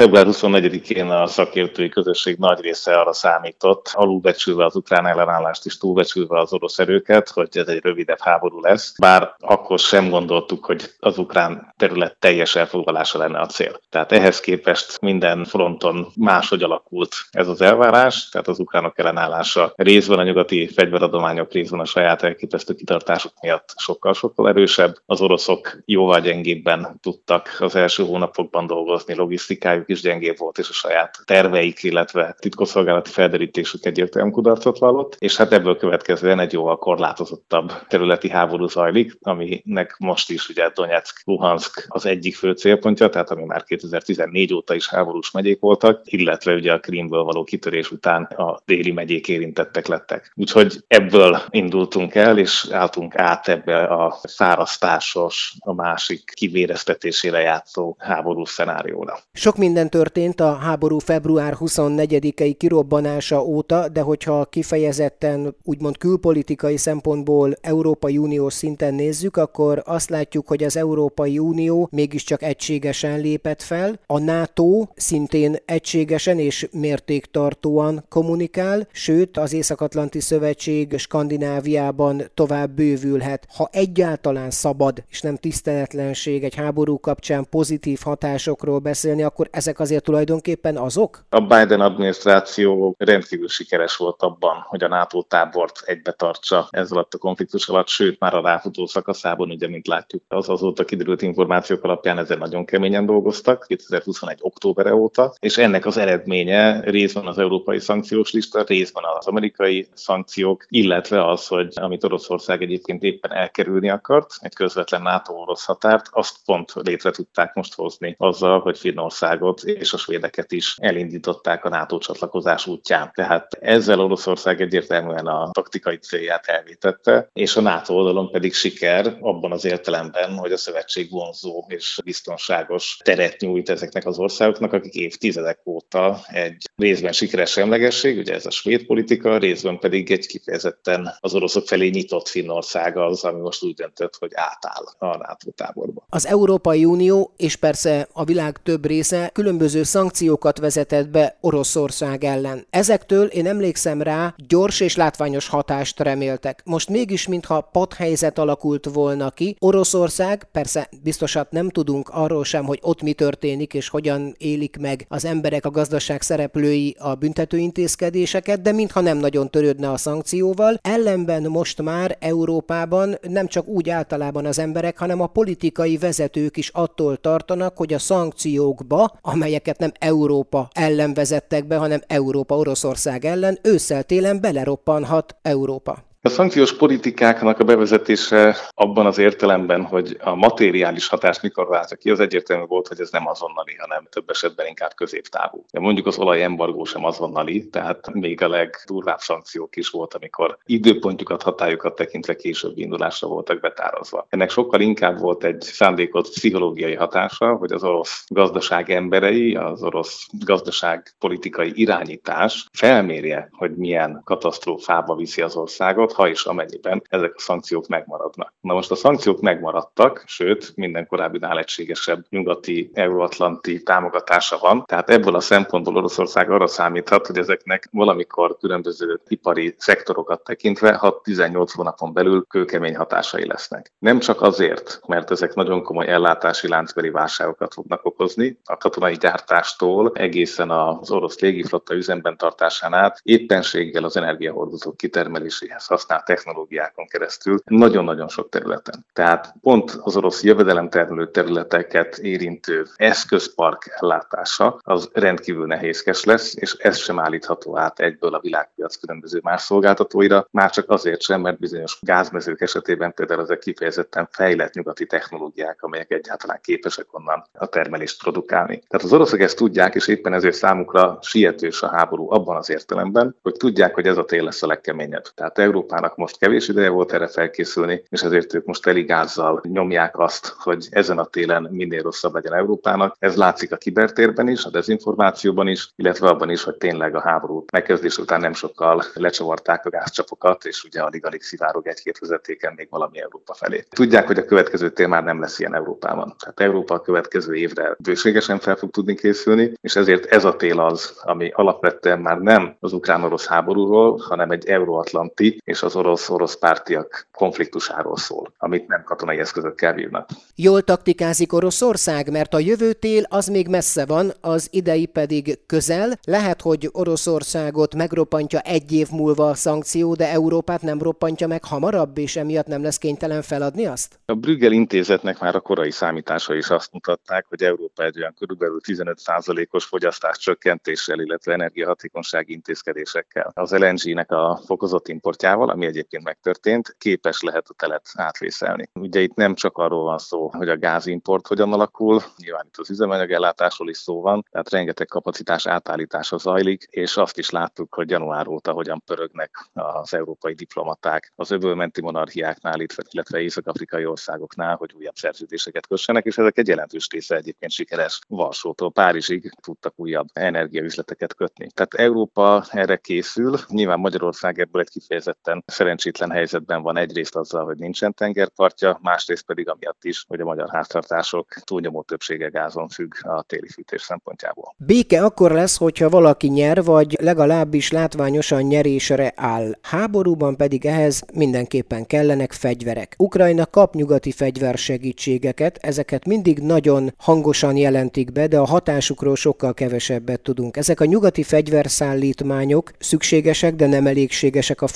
Február 0.00 0.26
24-én 0.28 1.10
a 1.10 1.26
szakértői 1.26 1.88
közösség 1.88 2.36
nagy 2.38 2.60
része 2.60 2.92
arra 2.92 3.12
számított, 3.12 3.90
alulbecsülve 3.94 4.64
az 4.64 4.76
ukrán 4.76 5.06
ellenállást 5.06 5.66
és 5.66 5.78
túlbecsülve 5.78 6.38
az 6.38 6.52
orosz 6.52 6.78
erőket, 6.78 7.28
hogy 7.28 7.48
ez 7.52 7.66
egy 7.66 7.80
rövidebb 7.82 8.20
háború 8.20 8.60
lesz, 8.60 8.94
bár 8.98 9.34
akkor 9.38 9.78
sem 9.78 10.10
gondoltuk, 10.10 10.64
hogy 10.64 10.90
az 11.00 11.18
ukrán 11.18 11.74
terület 11.76 12.16
teljes 12.18 12.56
elfoglalása 12.56 13.18
lenne 13.18 13.38
a 13.38 13.46
cél. 13.46 13.80
Tehát 13.90 14.12
ehhez 14.12 14.40
képest 14.40 15.00
minden 15.00 15.44
fronton 15.44 16.06
máshogy 16.16 16.62
alakult 16.62 17.14
ez 17.30 17.48
az 17.48 17.60
elvárás, 17.60 18.28
tehát 18.28 18.48
az 18.48 18.58
ukránok 18.58 18.98
ellenállása 18.98 19.72
részben 19.76 20.18
a 20.18 20.22
nyugati 20.22 20.68
fegyveradományok, 20.68 21.52
részben 21.52 21.80
a 21.80 21.84
saját 21.84 22.22
elképesztő 22.22 22.74
kitartások 22.74 23.32
miatt 23.40 23.74
sokkal-sokkal 23.76 24.48
erősebb. 24.48 24.96
Az 25.06 25.20
oroszok 25.20 25.82
jóval 25.84 26.20
gyengébben 26.20 26.98
tudtak 27.02 27.56
az 27.58 27.74
első 27.74 28.04
hónapokban 28.04 28.66
dolgozni, 28.66 29.14
logisztikájuk 29.14 29.88
is 29.90 30.00
gyengébb 30.00 30.38
volt, 30.38 30.58
és 30.58 30.68
a 30.68 30.72
saját 30.72 31.18
terveik, 31.24 31.82
illetve 31.82 32.36
titkosszolgálati 32.38 33.10
felderítésük 33.10 33.84
egyértelműen 33.84 34.34
kudarcot 34.34 34.78
vallott, 34.78 35.16
és 35.18 35.36
hát 35.36 35.52
ebből 35.52 35.76
következően 35.76 36.38
egy 36.38 36.52
jóval 36.52 36.76
korlátozottabb 36.76 37.72
területi 37.88 38.28
háború 38.28 38.66
zajlik, 38.66 39.18
aminek 39.20 39.96
most 39.98 40.30
is 40.30 40.48
ugye 40.48 40.70
Donetsk, 40.74 41.20
Luhansk 41.24 41.86
az 41.88 42.06
egyik 42.06 42.36
fő 42.36 42.52
célpontja, 42.52 43.08
tehát 43.08 43.30
ami 43.30 43.44
már 43.44 43.64
2014 43.64 44.54
óta 44.54 44.74
is 44.74 44.88
háborús 44.88 45.30
megyék 45.30 45.60
voltak, 45.60 46.00
illetve 46.04 46.54
ugye 46.54 46.72
a 46.72 46.80
Krímből 46.80 47.22
való 47.22 47.44
kitörés 47.44 47.90
után 47.90 48.22
a 48.22 48.60
déli 48.64 48.92
megyék 48.92 49.28
érintettek 49.28 49.86
lettek. 49.86 50.32
Úgyhogy 50.34 50.84
ebből 50.86 51.42
indultunk 51.50 52.14
el, 52.14 52.38
és 52.38 52.68
álltunk 52.70 53.16
át 53.16 53.48
ebbe 53.48 53.82
a 53.82 54.18
szárasztásos, 54.22 55.54
a 55.58 55.72
másik 55.72 56.32
kivéreztetésére 56.34 57.40
játszó 57.40 57.96
háború 57.98 58.44
szenárióra. 58.44 59.18
Sok 59.32 59.56
minden 59.70 59.90
történt 59.90 60.40
a 60.40 60.52
háború 60.52 60.98
február 60.98 61.56
24-i 61.60 62.54
kirobbanása 62.58 63.44
óta, 63.44 63.88
de 63.88 64.00
hogyha 64.00 64.44
kifejezetten 64.44 65.54
úgymond 65.64 65.98
külpolitikai 65.98 66.76
szempontból 66.76 67.56
Európai 67.60 68.18
Uniós 68.18 68.54
szinten 68.54 68.94
nézzük, 68.94 69.36
akkor 69.36 69.82
azt 69.86 70.10
látjuk, 70.10 70.48
hogy 70.48 70.64
az 70.64 70.76
Európai 70.76 71.38
Unió 71.38 71.88
mégiscsak 71.92 72.42
egységesen 72.42 73.20
lépett 73.20 73.62
fel, 73.62 74.00
a 74.06 74.18
NATO 74.18 74.86
szintén 74.96 75.56
egységesen 75.64 76.38
és 76.38 76.68
mértéktartóan 76.72 78.04
kommunikál, 78.08 78.88
sőt 78.92 79.36
az 79.36 79.52
Észak-Atlanti 79.52 80.20
Szövetség 80.20 80.98
Skandináviában 80.98 82.22
tovább 82.34 82.70
bővülhet. 82.70 83.46
Ha 83.56 83.68
egyáltalán 83.72 84.50
szabad 84.50 85.04
és 85.10 85.20
nem 85.20 85.36
tiszteletlenség 85.36 86.44
egy 86.44 86.54
háború 86.54 87.00
kapcsán 87.00 87.46
pozitív 87.50 88.00
hatásokról 88.02 88.78
beszélni, 88.78 89.22
akkor 89.22 89.48
ezek 89.60 89.80
azért 89.80 90.04
tulajdonképpen 90.04 90.76
azok? 90.76 91.24
A 91.28 91.40
Biden 91.40 91.80
adminisztráció 91.80 92.94
rendkívül 92.98 93.48
sikeres 93.48 93.96
volt 93.96 94.22
abban, 94.22 94.64
hogy 94.66 94.82
a 94.82 94.88
NATO 94.88 95.22
tábort 95.22 95.82
egybe 95.84 96.12
tartsa 96.12 96.68
ez 96.70 96.92
alatt 96.92 97.14
a 97.14 97.18
konfliktus 97.18 97.68
alatt, 97.68 97.88
sőt 97.88 98.20
már 98.20 98.34
a 98.34 98.40
ráfutó 98.40 98.86
szakaszában, 98.86 99.50
ugye, 99.50 99.68
mint 99.68 99.86
látjuk, 99.86 100.22
az 100.28 100.48
azóta 100.48 100.84
kiderült 100.84 101.22
információk 101.22 101.84
alapján 101.84 102.18
ezen 102.18 102.38
nagyon 102.38 102.64
keményen 102.64 103.06
dolgoztak, 103.06 103.64
2021. 103.68 104.38
október 104.40 104.92
óta, 104.92 105.34
és 105.38 105.58
ennek 105.58 105.86
az 105.86 105.96
eredménye 105.96 106.80
részben 106.80 107.26
az 107.26 107.38
európai 107.38 107.78
szankciós 107.78 108.32
lista, 108.32 108.62
részben 108.62 109.04
az 109.18 109.26
amerikai 109.26 109.88
szankciók, 109.94 110.66
illetve 110.68 111.28
az, 111.28 111.46
hogy 111.46 111.72
amit 111.74 112.04
Oroszország 112.04 112.62
egyébként 112.62 113.02
éppen 113.02 113.32
elkerülni 113.32 113.90
akart, 113.90 114.34
egy 114.38 114.54
közvetlen 114.54 115.02
NATO-orosz 115.02 115.64
határt, 115.64 116.08
azt 116.10 116.36
pont 116.44 116.72
létre 116.74 117.10
tudták 117.10 117.54
most 117.54 117.74
hozni 117.74 118.14
azzal, 118.18 118.60
hogy 118.60 118.78
Finnországot 118.78 119.49
Magyarországot 119.50 119.80
és 119.82 119.92
a 119.92 119.96
svédeket 119.96 120.52
is 120.52 120.76
elindították 120.78 121.64
a 121.64 121.68
NATO 121.68 121.98
csatlakozás 121.98 122.66
útján. 122.66 123.10
Tehát 123.14 123.54
ezzel 123.60 124.00
Oroszország 124.00 124.60
egyértelműen 124.60 125.26
a 125.26 125.50
taktikai 125.52 125.96
célját 125.96 126.46
elvétette, 126.46 127.28
és 127.32 127.56
a 127.56 127.60
NATO 127.60 127.94
oldalon 127.94 128.30
pedig 128.30 128.54
siker 128.54 129.16
abban 129.20 129.52
az 129.52 129.64
értelemben, 129.64 130.36
hogy 130.36 130.52
a 130.52 130.56
szövetség 130.56 131.10
vonzó 131.10 131.64
és 131.68 131.98
biztonságos 132.04 132.98
teret 133.04 133.40
nyújt 133.40 133.70
ezeknek 133.70 134.06
az 134.06 134.18
országoknak, 134.18 134.72
akik 134.72 134.94
évtizedek 134.94 135.58
óta 135.64 136.20
egy 136.26 136.68
részben 136.76 137.12
sikeres 137.12 137.50
semlegesség, 137.50 138.18
ugye 138.18 138.34
ez 138.34 138.46
a 138.46 138.50
svéd 138.50 138.86
politika, 138.86 139.38
részben 139.38 139.78
pedig 139.78 140.10
egy 140.10 140.26
kifejezetten 140.26 141.16
az 141.20 141.34
oroszok 141.34 141.66
felé 141.66 141.88
nyitott 141.88 142.28
Finnország 142.28 142.96
az, 142.96 143.24
ami 143.24 143.40
most 143.40 143.62
úgy 143.62 143.74
döntött, 143.74 144.16
hogy 144.18 144.30
átáll 144.34 144.84
a 144.98 145.16
NATO 145.16 145.50
táborba. 145.50 146.06
Az 146.08 146.26
Európai 146.26 146.84
Unió 146.84 147.32
és 147.36 147.56
persze 147.56 148.08
a 148.12 148.24
világ 148.24 148.62
több 148.62 148.86
része 148.86 149.30
különböző 149.40 149.82
szankciókat 149.82 150.58
vezetett 150.58 151.08
be 151.08 151.36
Oroszország 151.40 152.24
ellen. 152.24 152.66
Ezektől 152.70 153.26
én 153.26 153.46
emlékszem 153.46 154.02
rá, 154.02 154.34
gyors 154.48 154.80
és 154.80 154.96
látványos 154.96 155.48
hatást 155.48 156.00
reméltek. 156.00 156.62
Most 156.64 156.88
mégis, 156.88 157.28
mintha 157.28 157.60
padhelyzet 157.60 158.38
alakult 158.38 158.88
volna 158.92 159.30
ki, 159.30 159.56
Oroszország, 159.58 160.48
persze 160.52 160.88
biztosat 161.02 161.50
nem 161.50 161.68
tudunk 161.68 162.08
arról 162.08 162.44
sem, 162.44 162.64
hogy 162.64 162.78
ott 162.82 163.02
mi 163.02 163.12
történik 163.12 163.74
és 163.74 163.88
hogyan 163.88 164.34
élik 164.38 164.76
meg 164.80 165.06
az 165.08 165.24
emberek, 165.24 165.64
a 165.64 165.70
gazdaság 165.70 166.22
szereplői 166.22 166.96
a 166.98 167.14
büntetőintézkedéseket, 167.14 168.62
de 168.62 168.72
mintha 168.72 169.00
nem 169.00 169.18
nagyon 169.18 169.50
törődne 169.50 169.90
a 169.90 169.96
szankcióval. 169.96 170.78
Ellenben 170.82 171.42
most 171.42 171.82
már 171.82 172.16
Európában 172.20 173.18
nem 173.22 173.46
csak 173.46 173.66
úgy 173.66 173.90
általában 173.90 174.46
az 174.46 174.58
emberek, 174.58 174.98
hanem 174.98 175.20
a 175.20 175.26
politikai 175.26 175.96
vezetők 175.96 176.56
is 176.56 176.68
attól 176.68 177.16
tartanak, 177.16 177.76
hogy 177.76 177.92
a 177.92 177.98
szankciókba, 177.98 179.18
amelyeket 179.30 179.78
nem 179.78 179.92
Európa 179.98 180.68
ellen 180.72 181.14
vezettek 181.14 181.66
be, 181.66 181.76
hanem 181.76 182.00
Európa 182.06 182.56
Oroszország 182.56 183.24
ellen, 183.24 183.58
ősszel-télen 183.62 184.40
beleroppanhat 184.40 185.36
Európa. 185.42 186.09
A 186.22 186.28
szankciós 186.28 186.76
politikáknak 186.76 187.58
a 187.58 187.64
bevezetése 187.64 188.56
abban 188.74 189.06
az 189.06 189.18
értelemben, 189.18 189.84
hogy 189.84 190.16
a 190.20 190.34
materiális 190.34 191.08
hatás 191.08 191.40
mikor 191.40 191.66
váltja 191.66 191.96
ki, 191.96 192.10
az 192.10 192.20
egyértelmű 192.20 192.64
volt, 192.64 192.88
hogy 192.88 193.00
ez 193.00 193.10
nem 193.10 193.26
azonnali, 193.26 193.74
hanem 193.78 194.06
több 194.10 194.30
esetben 194.30 194.66
inkább 194.66 194.94
középtávú. 194.94 195.64
De 195.70 195.80
mondjuk 195.80 196.06
az 196.06 196.18
olajembargó 196.18 196.84
sem 196.84 197.04
azonnali, 197.04 197.68
tehát 197.68 198.12
még 198.12 198.42
a 198.42 198.48
legdurvább 198.48 199.18
szankciók 199.18 199.76
is 199.76 199.88
volt, 199.88 200.14
amikor 200.14 200.58
időpontjukat, 200.64 201.42
hatályokat 201.42 201.94
tekintve 201.94 202.36
később 202.36 202.78
indulásra 202.78 203.28
voltak 203.28 203.60
betárazva. 203.60 204.26
Ennek 204.28 204.50
sokkal 204.50 204.80
inkább 204.80 205.18
volt 205.18 205.44
egy 205.44 205.60
szándékot 205.60 206.28
pszichológiai 206.28 206.94
hatása, 206.94 207.54
hogy 207.54 207.72
az 207.72 207.84
orosz 207.84 208.24
gazdaság 208.28 208.90
emberei, 208.90 209.54
az 209.54 209.82
orosz 209.82 210.26
gazdaság 210.44 211.14
politikai 211.18 211.72
irányítás 211.74 212.68
felmérje, 212.72 213.48
hogy 213.52 213.76
milyen 213.76 214.20
katasztrófába 214.24 215.14
viszi 215.14 215.42
az 215.42 215.56
országot, 215.56 216.08
szankciókat, 216.10 216.12
ha 216.12 216.28
és 216.28 216.44
amennyiben 216.44 217.02
ezek 217.08 217.32
a 217.36 217.40
szankciók 217.40 217.88
megmaradnak. 217.88 218.52
Na 218.60 218.74
most 218.74 218.90
a 218.90 218.94
szankciók 218.94 219.40
megmaradtak, 219.40 220.22
sőt, 220.26 220.72
minden 220.76 221.06
korábbinál 221.06 221.58
egységesebb 221.58 222.24
nyugati, 222.28 222.90
euróatlanti 222.94 223.82
támogatása 223.82 224.58
van, 224.58 224.84
tehát 224.86 225.10
ebből 225.10 225.34
a 225.34 225.40
szempontból 225.40 225.96
Oroszország 225.96 226.50
arra 226.50 226.66
számíthat, 226.66 227.26
hogy 227.26 227.38
ezeknek 227.38 227.88
valamikor 227.92 228.56
különböző 228.58 229.20
ipari 229.28 229.74
szektorokat 229.78 230.44
tekintve 230.44 230.98
6-18 231.02 231.68
hónapon 231.74 232.12
belül 232.12 232.44
kőkemény 232.48 232.96
hatásai 232.96 233.46
lesznek. 233.46 233.92
Nem 233.98 234.18
csak 234.18 234.42
azért, 234.42 235.00
mert 235.06 235.30
ezek 235.30 235.54
nagyon 235.54 235.82
komoly 235.82 236.06
ellátási 236.06 236.68
láncbeli 236.68 237.10
válságokat 237.10 237.74
fognak 237.74 238.04
okozni, 238.04 238.58
a 238.64 238.76
katonai 238.76 239.14
gyártástól 239.14 240.10
egészen 240.14 240.70
az 240.70 241.10
orosz 241.10 241.38
légiflotta 241.38 241.94
üzemben 241.94 242.36
tartásán 242.36 242.92
át, 242.94 243.20
éppenséggel 243.22 244.04
az 244.04 244.16
energiahordozók 244.16 244.96
kitermeléséhez 244.96 245.86
használt 246.00 246.24
technológiákon 246.24 247.06
keresztül, 247.06 247.58
nagyon-nagyon 247.64 248.28
sok 248.28 248.48
területen. 248.48 249.06
Tehát 249.12 249.54
pont 249.60 249.90
az 250.02 250.16
orosz 250.16 250.42
jövedelemtermelő 250.42 251.30
területeket 251.30 252.18
érintő 252.18 252.86
eszközpark 252.96 253.96
ellátása 254.00 254.78
az 254.82 255.10
rendkívül 255.12 255.66
nehézkes 255.66 256.24
lesz, 256.24 256.56
és 256.56 256.72
ez 256.72 256.98
sem 256.98 257.18
állítható 257.18 257.78
át 257.78 258.00
egyből 258.00 258.34
a 258.34 258.40
világpiac 258.40 258.96
különböző 258.96 259.40
más 259.42 259.62
szolgáltatóira, 259.62 260.46
már 260.50 260.70
csak 260.70 260.90
azért 260.90 261.22
sem, 261.22 261.40
mert 261.40 261.58
bizonyos 261.58 261.98
gázmezők 262.02 262.60
esetében 262.60 263.14
például 263.14 263.40
ezek 263.40 263.58
kifejezetten 263.58 264.28
fejlett 264.30 264.72
nyugati 264.72 265.06
technológiák, 265.06 265.82
amelyek 265.82 266.10
egyáltalán 266.10 266.58
képesek 266.62 267.06
onnan 267.10 267.44
a 267.52 267.66
termelést 267.66 268.22
produkálni. 268.22 268.82
Tehát 268.88 269.06
az 269.06 269.12
oroszok 269.12 269.40
ezt 269.40 269.56
tudják, 269.56 269.94
és 269.94 270.08
éppen 270.08 270.32
ezért 270.32 270.54
számukra 270.54 271.18
sietős 271.22 271.82
a 271.82 271.88
háború 271.88 272.32
abban 272.32 272.56
az 272.56 272.70
értelemben, 272.70 273.36
hogy 273.42 273.54
tudják, 273.54 273.94
hogy 273.94 274.06
ez 274.06 274.16
a 274.16 274.24
tél 274.24 274.44
lesz 274.44 274.62
a 274.62 274.66
legkeményebb. 274.66 275.24
Tehát 275.34 275.58
Európának 275.90 276.16
most 276.16 276.38
kevés 276.38 276.68
ideje 276.68 276.88
volt 276.88 277.12
erre 277.12 277.26
felkészülni, 277.26 278.02
és 278.08 278.22
ezért 278.22 278.54
ők 278.54 278.64
most 278.64 278.86
eligázzal 278.86 279.60
nyomják 279.68 280.18
azt, 280.18 280.54
hogy 280.58 280.86
ezen 280.90 281.18
a 281.18 281.24
télen 281.24 281.68
minél 281.70 282.02
rosszabb 282.02 282.34
legyen 282.34 282.54
Európának. 282.54 283.16
Ez 283.18 283.36
látszik 283.36 283.72
a 283.72 283.76
kibertérben 283.76 284.48
is, 284.48 284.64
a 284.64 284.70
dezinformációban 284.70 285.68
is, 285.68 285.92
illetve 285.96 286.28
abban 286.28 286.50
is, 286.50 286.62
hogy 286.62 286.76
tényleg 286.76 287.14
a 287.14 287.20
háború 287.20 287.64
megkezdés 287.72 288.18
után 288.18 288.40
nem 288.40 288.52
sokkal 288.52 289.02
lecsavarták 289.14 289.86
a 289.86 289.90
gázcsapokat, 289.90 290.64
és 290.64 290.84
ugye 290.84 291.00
alig-alig 291.00 291.42
szivárog 291.42 291.86
egy-két 291.86 292.18
vezetéken 292.18 292.72
még 292.76 292.86
valami 292.90 293.20
Európa 293.20 293.54
felé. 293.54 293.84
Tudják, 293.90 294.26
hogy 294.26 294.38
a 294.38 294.44
következő 294.44 294.90
tél 294.90 295.06
már 295.08 295.24
nem 295.24 295.40
lesz 295.40 295.58
ilyen 295.58 295.74
Európában. 295.74 296.34
Tehát 296.38 296.60
Európa 296.60 296.94
a 296.94 297.00
következő 297.00 297.54
évre 297.54 297.96
bőségesen 297.98 298.58
fel 298.58 298.76
fog 298.76 298.90
tudni 298.90 299.14
készülni, 299.14 299.72
és 299.80 299.96
ezért 299.96 300.24
ez 300.24 300.44
a 300.44 300.56
tél 300.56 300.80
az, 300.80 301.20
ami 301.22 301.50
alapvetően 301.54 302.18
már 302.18 302.38
nem 302.38 302.76
az 302.80 302.92
ukrán-orosz 302.92 303.46
háborúról, 303.46 304.18
hanem 304.28 304.50
egy 304.50 304.66
euróatlanti 304.66 305.60
és 305.64 305.79
az 305.82 305.96
orosz-orosz 305.96 306.58
pártiak 306.58 307.28
konfliktusáról 307.32 308.16
szól, 308.16 308.52
amit 308.58 308.86
nem 308.88 309.02
katonai 309.04 309.38
eszközökkel 309.38 309.92
vívnak. 309.92 310.28
Jól 310.54 310.82
taktikázik 310.82 311.52
Oroszország, 311.52 312.30
mert 312.30 312.54
a 312.54 312.58
jövő 312.58 312.92
tél 312.92 313.22
az 313.28 313.46
még 313.46 313.68
messze 313.68 314.06
van, 314.06 314.32
az 314.40 314.68
idei 314.70 315.06
pedig 315.06 315.58
közel. 315.66 316.18
Lehet, 316.24 316.62
hogy 316.62 316.88
Oroszországot 316.92 317.94
megroppantja 317.94 318.60
egy 318.60 318.92
év 318.92 319.08
múlva 319.10 319.48
a 319.48 319.54
szankció, 319.54 320.14
de 320.14 320.30
Európát 320.30 320.82
nem 320.82 321.02
roppantja 321.02 321.46
meg 321.46 321.64
hamarabb, 321.64 322.18
és 322.18 322.36
emiatt 322.36 322.66
nem 322.66 322.82
lesz 322.82 322.98
kénytelen 322.98 323.42
feladni 323.42 323.86
azt? 323.86 324.20
A 324.24 324.34
Brüggel 324.34 324.72
intézetnek 324.72 325.38
már 325.38 325.54
a 325.54 325.60
korai 325.60 325.90
számítása 325.90 326.54
is 326.54 326.70
azt 326.70 326.92
mutatták, 326.92 327.46
hogy 327.48 327.62
Európa 327.62 328.04
egy 328.04 328.18
olyan 328.18 328.34
körülbelül 328.38 328.80
15%-os 328.86 329.84
fogyasztás 329.84 330.38
csökkentéssel, 330.38 331.20
illetve 331.20 331.52
energiahatékonysági 331.52 332.52
intézkedésekkel, 332.52 333.50
az 333.54 333.70
LNG-nek 333.70 334.30
a 334.30 334.60
fokozott 334.66 335.08
importjával, 335.08 335.69
ami 335.70 335.86
egyébként 335.86 336.24
megtörtént, 336.24 336.94
képes 336.98 337.42
lehet 337.42 337.68
a 337.68 337.74
telet 337.74 338.08
átvészelni. 338.14 338.88
Ugye 338.94 339.20
itt 339.20 339.34
nem 339.34 339.54
csak 339.54 339.78
arról 339.78 340.02
van 340.02 340.18
szó, 340.18 340.50
hogy 340.56 340.68
a 340.68 340.78
gázimport 340.78 341.46
hogyan 341.46 341.72
alakul, 341.72 342.22
nyilván 342.36 342.64
itt 342.66 342.76
az 342.76 342.90
üzemanyagellátásról 342.90 343.88
is 343.88 343.98
szó 343.98 344.20
van, 344.20 344.44
tehát 344.50 344.70
rengeteg 344.70 345.06
kapacitás 345.06 345.66
átállítása 345.66 346.36
zajlik, 346.36 346.82
és 346.90 347.16
azt 347.16 347.38
is 347.38 347.50
láttuk, 347.50 347.94
hogy 347.94 348.10
január 348.10 348.48
óta 348.48 348.72
hogyan 348.72 349.02
pörögnek 349.06 349.68
az 349.72 350.14
európai 350.14 350.54
diplomaták 350.54 351.32
az 351.36 351.50
öbölmenti 351.50 352.00
monarchiáknál, 352.00 352.80
illetve 353.10 353.40
észak-afrikai 353.40 354.06
országoknál, 354.06 354.76
hogy 354.76 354.92
újabb 354.92 355.14
szerződéseket 355.16 355.86
kössenek, 355.86 356.24
és 356.24 356.38
ezek 356.38 356.58
egy 356.58 356.68
jelentős 356.68 357.08
része 357.10 357.36
egyébként 357.36 357.72
sikeres. 357.72 358.18
Varsótól 358.28 358.92
Párizsig 358.92 359.52
tudtak 359.62 359.92
újabb 359.96 360.26
energiaüzleteket 360.32 361.34
kötni. 361.34 361.66
Tehát 361.74 361.94
Európa 361.94 362.64
erre 362.68 362.96
készül. 362.96 363.56
Nyilván 363.68 363.98
Magyarország 363.98 364.58
ebből 364.58 364.80
egy 364.80 364.90
kifejezetten 364.90 365.59
szerencsétlen 365.66 366.30
helyzetben 366.30 366.82
van 366.82 366.96
egyrészt 366.96 367.36
azzal, 367.36 367.64
hogy 367.64 367.76
nincsen 367.76 368.14
tengerpartja, 368.14 368.98
másrészt 369.02 369.46
pedig 369.46 369.68
amiatt 369.68 370.04
is, 370.04 370.24
hogy 370.28 370.40
a 370.40 370.44
magyar 370.44 370.68
háztartások 370.72 371.48
túlnyomó 371.64 372.02
többsége 372.02 372.48
gázon 372.48 372.88
függ 372.88 373.12
a 373.22 373.42
téli 373.42 373.68
fűtés 373.68 374.02
szempontjából. 374.02 374.74
Béke 374.76 375.24
akkor 375.24 375.50
lesz, 375.50 375.76
hogyha 375.76 376.08
valaki 376.08 376.48
nyer, 376.48 376.84
vagy 376.84 377.16
legalábbis 377.20 377.90
látványosan 377.90 378.62
nyerésre 378.62 379.32
áll. 379.36 379.72
Háborúban 379.82 380.56
pedig 380.56 380.86
ehhez 380.86 381.22
mindenképpen 381.34 382.06
kellenek 382.06 382.52
fegyverek. 382.52 383.14
Ukrajna 383.18 383.66
kap 383.66 383.94
nyugati 383.94 384.32
fegyversegítségeket, 384.32 385.78
ezeket 385.82 386.26
mindig 386.26 386.58
nagyon 386.58 387.14
hangosan 387.18 387.76
jelentik 387.76 388.32
be, 388.32 388.46
de 388.46 388.58
a 388.58 388.66
hatásukról 388.66 389.36
sokkal 389.36 389.74
kevesebbet 389.74 390.40
tudunk. 390.40 390.76
Ezek 390.76 391.00
a 391.00 391.04
nyugati 391.04 391.42
fegyverszállítmányok 391.42 392.90
szükségesek, 392.98 393.74
de 393.74 393.86
nem 393.86 394.06
elégségesek 394.06 394.82
a 394.82 394.86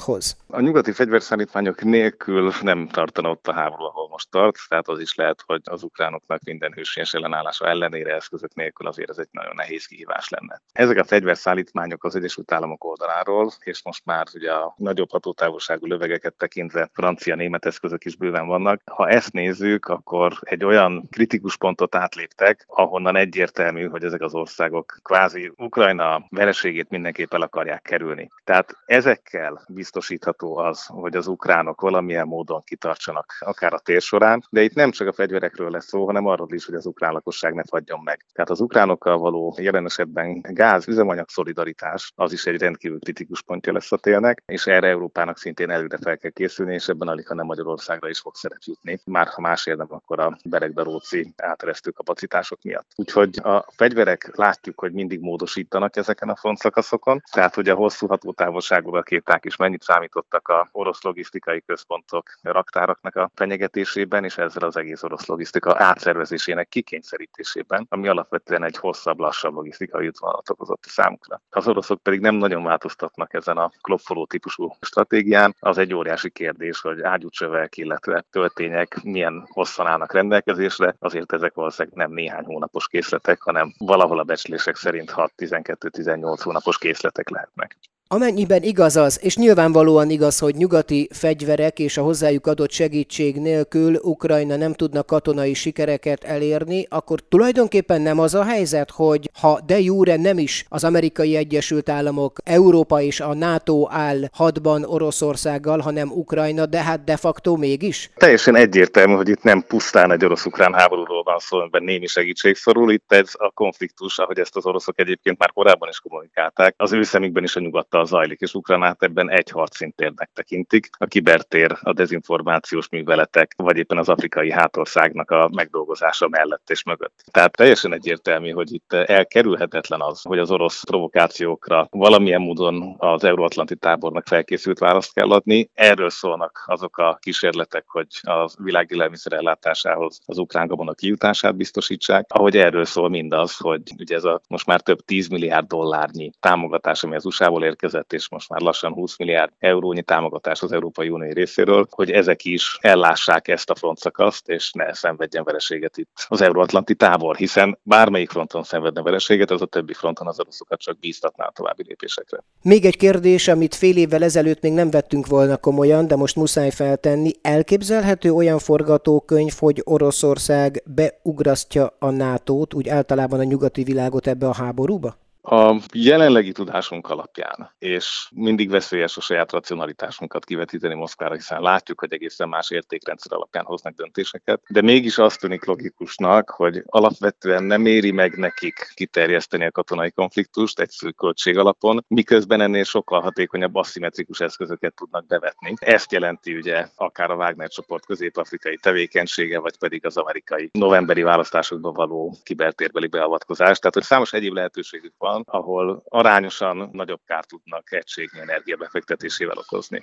fordulathoz? 0.00 0.36
A 0.46 0.60
nyugati 0.60 0.92
fegyverszállítmányok 0.92 1.82
nélkül 1.82 2.52
nem 2.60 2.88
tartana 2.88 3.30
ott 3.30 3.48
a 3.48 3.52
háború, 3.52 3.84
ahol 3.84 4.08
most 4.08 4.30
tart, 4.30 4.56
tehát 4.68 4.88
az 4.88 5.00
is 5.00 5.14
lehet, 5.14 5.42
hogy 5.46 5.60
az 5.64 5.82
ukránoknak 5.82 6.42
minden 6.44 6.72
hősies 6.72 7.14
ellenállása 7.14 7.66
ellenére 7.66 8.14
eszközök 8.14 8.54
nélkül 8.54 8.86
azért 8.86 9.10
ez 9.10 9.18
egy 9.18 9.28
nagyon 9.30 9.52
nehéz 9.54 9.86
kihívás 9.86 10.28
lenne. 10.28 10.62
Ezek 10.72 10.98
a 10.98 11.04
fegyverszállítmányok 11.04 12.04
az 12.04 12.16
Egyesült 12.16 12.52
Államok 12.52 12.84
oldaláról, 12.84 13.52
és 13.60 13.84
most 13.84 14.04
már 14.04 14.26
ugye 14.34 14.52
a 14.52 14.74
nagyobb 14.76 15.10
hatótávolságú 15.10 15.86
lövegeket 15.86 16.34
tekintve 16.34 16.90
francia-német 16.92 17.66
eszközök 17.66 18.04
is 18.04 18.16
bőven 18.16 18.46
vannak. 18.46 18.82
Ha 18.84 19.08
ezt 19.08 19.32
nézzük, 19.32 19.86
akkor 19.86 20.32
egy 20.40 20.64
olyan 20.64 21.08
kritikus 21.10 21.56
pontot 21.56 21.94
átléptek, 21.94 22.64
ahonnan 22.66 23.16
egyértelmű, 23.16 23.88
hogy 23.88 24.04
ezek 24.04 24.20
az 24.20 24.34
országok 24.34 24.98
kvázi 25.02 25.52
Ukrajna 25.56 26.26
vereségét 26.28 26.88
mindenképp 26.88 27.34
el 27.34 27.42
akarják 27.42 27.82
kerülni. 27.82 28.30
Tehát 28.44 28.76
ezekkel 28.86 29.64
biztosítható 29.80 30.56
az, 30.56 30.86
hogy 30.86 31.16
az 31.16 31.26
ukránok 31.26 31.80
valamilyen 31.80 32.26
módon 32.26 32.62
kitartsanak 32.64 33.36
akár 33.38 33.72
a 33.72 33.78
tér 33.78 34.00
során, 34.00 34.42
de 34.50 34.62
itt 34.62 34.74
nem 34.74 34.90
csak 34.90 35.08
a 35.08 35.12
fegyverekről 35.12 35.70
lesz 35.70 35.86
szó, 35.86 36.06
hanem 36.06 36.26
arról 36.26 36.52
is, 36.52 36.64
hogy 36.64 36.74
az 36.74 36.86
ukrán 36.86 37.12
lakosság 37.12 37.54
ne 37.54 37.62
fagyjon 37.64 38.00
meg. 38.04 38.26
Tehát 38.32 38.50
az 38.50 38.60
ukránokkal 38.60 39.18
való 39.18 39.56
jelen 39.58 39.84
esetben 39.84 40.40
gáz, 40.42 40.88
üzemanyag 40.88 41.28
szolidaritás 41.28 42.12
az 42.16 42.32
is 42.32 42.46
egy 42.46 42.60
rendkívül 42.60 42.98
kritikus 42.98 43.42
pontja 43.42 43.72
lesz 43.72 43.92
a 43.92 43.96
télnek, 43.96 44.42
és 44.46 44.66
erre 44.66 44.88
Európának 44.88 45.38
szintén 45.38 45.70
előre 45.70 45.98
fel 46.02 46.16
kell 46.18 46.30
készülni, 46.30 46.74
és 46.74 46.88
ebben 46.88 47.08
alig, 47.08 47.26
ha 47.26 47.34
nem 47.34 47.46
Magyarországra 47.46 48.08
is 48.08 48.18
fog 48.20 48.34
szerep 48.34 48.60
jutni. 48.64 49.00
Már 49.04 49.26
ha 49.26 49.40
más 49.40 49.66
érdem, 49.66 49.86
akkor 49.90 50.20
a 50.20 50.36
beregdaróci 50.44 51.34
áteresztő 51.36 51.90
kapacitások 51.90 52.58
miatt. 52.62 52.86
Úgyhogy 52.96 53.38
a 53.42 53.64
fegyverek 53.76 54.36
látjuk, 54.36 54.80
hogy 54.80 54.92
mindig 54.92 55.20
módosítanak 55.20 55.96
ezeken 55.96 56.28
a 56.28 56.36
frontszakaszokon, 56.36 57.22
tehát 57.32 57.54
hogy 57.54 57.68
a 57.68 57.74
hosszú 57.74 58.06
hatótávolságú 58.06 58.90
rakéták 58.90 59.44
is 59.44 59.56
mennyit 59.70 59.84
számítottak 59.84 60.48
a 60.48 60.68
orosz 60.72 61.02
logisztikai 61.02 61.62
központok 61.66 62.30
raktáraknak 62.42 63.16
a 63.16 63.30
fenyegetésében, 63.34 64.24
és 64.24 64.38
ezzel 64.38 64.62
az 64.62 64.76
egész 64.76 65.02
orosz 65.02 65.26
logisztika 65.26 65.74
átszervezésének 65.78 66.68
kikényszerítésében, 66.68 67.86
ami 67.88 68.08
alapvetően 68.08 68.64
egy 68.64 68.76
hosszabb, 68.76 69.18
lassabb 69.18 69.54
logisztikai 69.54 70.06
útvonalat 70.06 70.50
okozott 70.50 70.84
a 70.86 70.88
számukra. 70.88 71.42
Az 71.50 71.68
oroszok 71.68 72.02
pedig 72.02 72.20
nem 72.20 72.34
nagyon 72.34 72.62
változtatnak 72.62 73.34
ezen 73.34 73.56
a 73.56 73.70
klopfoló 73.80 74.26
típusú 74.26 74.76
stratégián. 74.80 75.56
Az 75.58 75.78
egy 75.78 75.94
óriási 75.94 76.30
kérdés, 76.30 76.80
hogy 76.80 77.02
ágyúcsövek, 77.02 77.76
illetve 77.76 78.24
töltények 78.30 79.02
milyen 79.02 79.46
hosszan 79.50 79.86
állnak 79.86 80.12
rendelkezésre, 80.12 80.94
azért 80.98 81.32
ezek 81.32 81.54
valószínűleg 81.54 81.98
nem 81.98 82.12
néhány 82.12 82.44
hónapos 82.44 82.88
készletek, 82.88 83.42
hanem 83.42 83.74
valahol 83.78 84.18
a 84.18 84.24
becslések 84.24 84.76
szerint 84.76 85.12
6-12-18 85.16 86.40
hónapos 86.42 86.78
készletek 86.78 87.28
lehetnek. 87.28 87.78
Amennyiben 88.12 88.62
igaz 88.62 88.96
az, 88.96 89.18
és 89.22 89.36
nyilvánvalóan 89.36 90.10
igaz, 90.10 90.38
hogy 90.38 90.54
nyugati 90.54 91.08
fegyverek 91.12 91.78
és 91.78 91.96
a 91.96 92.02
hozzájuk 92.02 92.46
adott 92.46 92.70
segítség 92.70 93.36
nélkül 93.36 93.96
Ukrajna 94.02 94.56
nem 94.56 94.72
tudna 94.72 95.02
katonai 95.02 95.54
sikereket 95.54 96.24
elérni, 96.24 96.86
akkor 96.88 97.20
tulajdonképpen 97.28 98.00
nem 98.00 98.18
az 98.18 98.34
a 98.34 98.44
helyzet, 98.44 98.90
hogy 98.90 99.30
ha 99.40 99.60
de 99.66 99.80
jure 99.80 100.16
nem 100.16 100.38
is 100.38 100.64
az 100.68 100.84
amerikai 100.84 101.36
Egyesült 101.36 101.88
Államok, 101.88 102.38
Európa 102.44 103.00
és 103.00 103.20
a 103.20 103.34
NATO 103.34 103.86
áll 103.90 104.28
hadban 104.32 104.84
Oroszországgal, 104.84 105.78
hanem 105.78 106.10
Ukrajna, 106.10 106.66
de 106.66 106.82
hát 106.82 107.04
de 107.04 107.16
facto 107.16 107.56
mégis? 107.56 108.10
Teljesen 108.16 108.56
egyértelmű, 108.56 109.14
hogy 109.14 109.28
itt 109.28 109.42
nem 109.42 109.64
pusztán 109.68 110.12
egy 110.12 110.24
orosz-ukrán 110.24 110.74
háborúról 110.74 111.22
van 111.22 111.38
szó, 111.38 111.58
amiben 111.58 111.82
némi 111.82 112.06
segítség 112.06 112.56
szorul, 112.56 112.92
itt 112.92 113.12
ez 113.12 113.30
a 113.32 113.50
konfliktus, 113.50 114.18
ahogy 114.18 114.38
ezt 114.38 114.56
az 114.56 114.66
oroszok 114.66 115.00
egyébként 115.00 115.38
már 115.38 115.52
korábban 115.52 115.88
is 115.88 116.00
kommunikálták, 116.00 116.74
az 116.76 116.92
ő 116.92 117.02
szemükben 117.02 117.42
is 117.42 117.56
a 117.56 117.60
nyugattal 117.60 117.98
zajlik, 118.04 118.40
és 118.40 118.54
Ukránát 118.54 119.02
ebben 119.02 119.30
egy 119.30 119.50
harcintérnek 119.50 120.30
tekintik. 120.34 120.88
A 120.98 121.04
kibertér, 121.04 121.78
a 121.82 121.92
dezinformációs 121.92 122.88
műveletek, 122.88 123.52
vagy 123.56 123.76
éppen 123.76 123.98
az 123.98 124.08
afrikai 124.08 124.50
hátországnak 124.50 125.30
a 125.30 125.48
megdolgozása 125.52 126.28
mellett 126.28 126.70
és 126.70 126.82
mögött. 126.82 127.24
Tehát 127.30 127.56
teljesen 127.56 127.92
egyértelmű, 127.92 128.50
hogy 128.50 128.72
itt 128.72 128.92
elkerülhetetlen 128.92 130.00
az, 130.00 130.22
hogy 130.22 130.38
az 130.38 130.50
orosz 130.50 130.84
provokációkra 130.84 131.86
valamilyen 131.90 132.40
módon 132.40 132.94
az 132.98 133.24
euróatlanti 133.24 133.76
tábornak 133.76 134.26
felkészült 134.26 134.78
választ 134.78 135.12
kell 135.12 135.30
adni. 135.30 135.70
Erről 135.74 136.10
szólnak 136.10 136.62
azok 136.66 136.98
a 136.98 137.18
kísérletek, 137.20 137.84
hogy 137.86 138.06
a 138.22 138.50
világ 138.62 138.88
ellátásához 139.30 140.20
az 140.26 140.38
ukrán 140.38 140.66
gabona 140.66 140.92
kijutását 140.92 141.56
biztosítsák, 141.56 142.26
ahogy 142.28 142.56
erről 142.56 142.84
szól 142.84 143.08
mindaz, 143.08 143.56
hogy 143.56 143.82
ugye 143.98 144.16
ez 144.16 144.24
a 144.24 144.40
most 144.48 144.66
már 144.66 144.80
több 144.80 145.00
10 145.00 145.28
milliárd 145.28 145.66
dollárnyi 145.66 146.30
támogatás, 146.40 147.02
ami 147.02 147.14
az 147.14 147.24
USA-ból 147.24 147.64
érkezett, 147.90 148.12
és 148.12 148.28
most 148.28 148.48
már 148.48 148.60
lassan 148.60 148.92
20 148.92 149.18
milliárd 149.18 149.52
eurónyi 149.58 150.02
támogatás 150.02 150.62
az 150.62 150.72
Európai 150.72 151.08
Unió 151.08 151.32
részéről, 151.32 151.86
hogy 151.90 152.10
ezek 152.10 152.44
is 152.44 152.78
ellássák 152.80 153.48
ezt 153.48 153.70
a 153.70 153.74
frontszakaszt, 153.74 154.48
és 154.48 154.72
ne 154.72 154.92
szenvedjen 154.92 155.44
vereséget 155.44 155.96
itt 155.96 156.26
az 156.28 156.40
euróatlanti 156.40 156.94
tábor, 156.94 157.36
hiszen 157.36 157.78
bármelyik 157.82 158.30
fronton 158.30 158.62
szenvedne 158.62 159.02
vereséget, 159.02 159.50
az 159.50 159.62
a 159.62 159.66
többi 159.66 159.92
fronton 159.92 160.26
az 160.26 160.40
oroszokat 160.40 160.80
csak 160.80 160.98
bíztatná 160.98 161.44
a 161.46 161.52
további 161.54 161.84
lépésekre. 161.86 162.44
Még 162.62 162.84
egy 162.84 162.96
kérdés, 162.96 163.48
amit 163.48 163.74
fél 163.74 163.96
évvel 163.96 164.22
ezelőtt 164.22 164.62
még 164.62 164.72
nem 164.72 164.90
vettünk 164.90 165.26
volna 165.26 165.56
komolyan, 165.56 166.06
de 166.06 166.16
most 166.16 166.36
muszáj 166.36 166.70
feltenni. 166.70 167.30
Elképzelhető 167.42 168.30
olyan 168.30 168.58
forgatókönyv, 168.58 169.52
hogy 169.58 169.80
Oroszország 169.84 170.82
beugrasztja 170.86 171.96
a 171.98 172.10
NATO-t, 172.10 172.74
úgy 172.74 172.88
általában 172.88 173.38
a 173.40 173.44
nyugati 173.44 173.82
világot 173.82 174.26
ebbe 174.26 174.46
a 174.46 174.54
háborúba? 174.54 175.16
A 175.42 175.76
jelenlegi 175.94 176.52
tudásunk 176.52 177.08
alapján, 177.08 177.74
és 177.78 178.28
mindig 178.34 178.70
veszélyes 178.70 179.16
a 179.16 179.20
saját 179.20 179.52
racionalitásunkat 179.52 180.44
kivetíteni 180.44 180.94
Moszkvára, 180.94 181.34
hiszen 181.34 181.60
látjuk, 181.62 182.00
hogy 182.00 182.12
egészen 182.12 182.48
más 182.48 182.70
értékrendszer 182.70 183.32
alapján 183.32 183.64
hoznak 183.64 183.94
döntéseket, 183.94 184.62
de 184.68 184.82
mégis 184.82 185.18
azt 185.18 185.40
tűnik 185.40 185.64
logikusnak, 185.64 186.50
hogy 186.50 186.82
alapvetően 186.86 187.62
nem 187.62 187.86
éri 187.86 188.10
meg 188.10 188.36
nekik 188.36 188.92
kiterjeszteni 188.94 189.64
a 189.64 189.70
katonai 189.70 190.10
konfliktust 190.10 190.80
egy 190.80 191.14
költség 191.16 191.58
alapon, 191.58 192.04
miközben 192.08 192.60
ennél 192.60 192.84
sokkal 192.84 193.20
hatékonyabb 193.20 193.74
aszimmetrikus 193.74 194.40
eszközöket 194.40 194.94
tudnak 194.94 195.26
bevetni. 195.26 195.74
Ezt 195.76 196.12
jelenti 196.12 196.54
ugye 196.54 196.86
akár 196.96 197.30
a 197.30 197.36
Wagner 197.36 197.68
csoport 197.68 198.06
közép-afrikai 198.06 198.76
tevékenysége, 198.76 199.58
vagy 199.58 199.78
pedig 199.78 200.06
az 200.06 200.16
amerikai 200.16 200.68
novemberi 200.72 201.22
választásokban 201.22 201.92
való 201.92 202.36
kibertérbeli 202.42 203.06
beavatkozás. 203.06 203.78
Tehát, 203.78 203.94
hogy 203.94 204.04
számos 204.04 204.32
egyéb 204.32 204.54
lehetőségük 204.54 205.14
van, 205.18 205.29
van, 205.30 205.42
ahol 205.46 206.02
arányosan 206.08 206.88
nagyobb 206.92 207.20
kárt 207.24 207.48
tudnak 207.48 207.92
egységnyi 207.92 208.40
energia 208.40 208.76
befektetésével 208.76 209.58
okozni. 209.58 210.00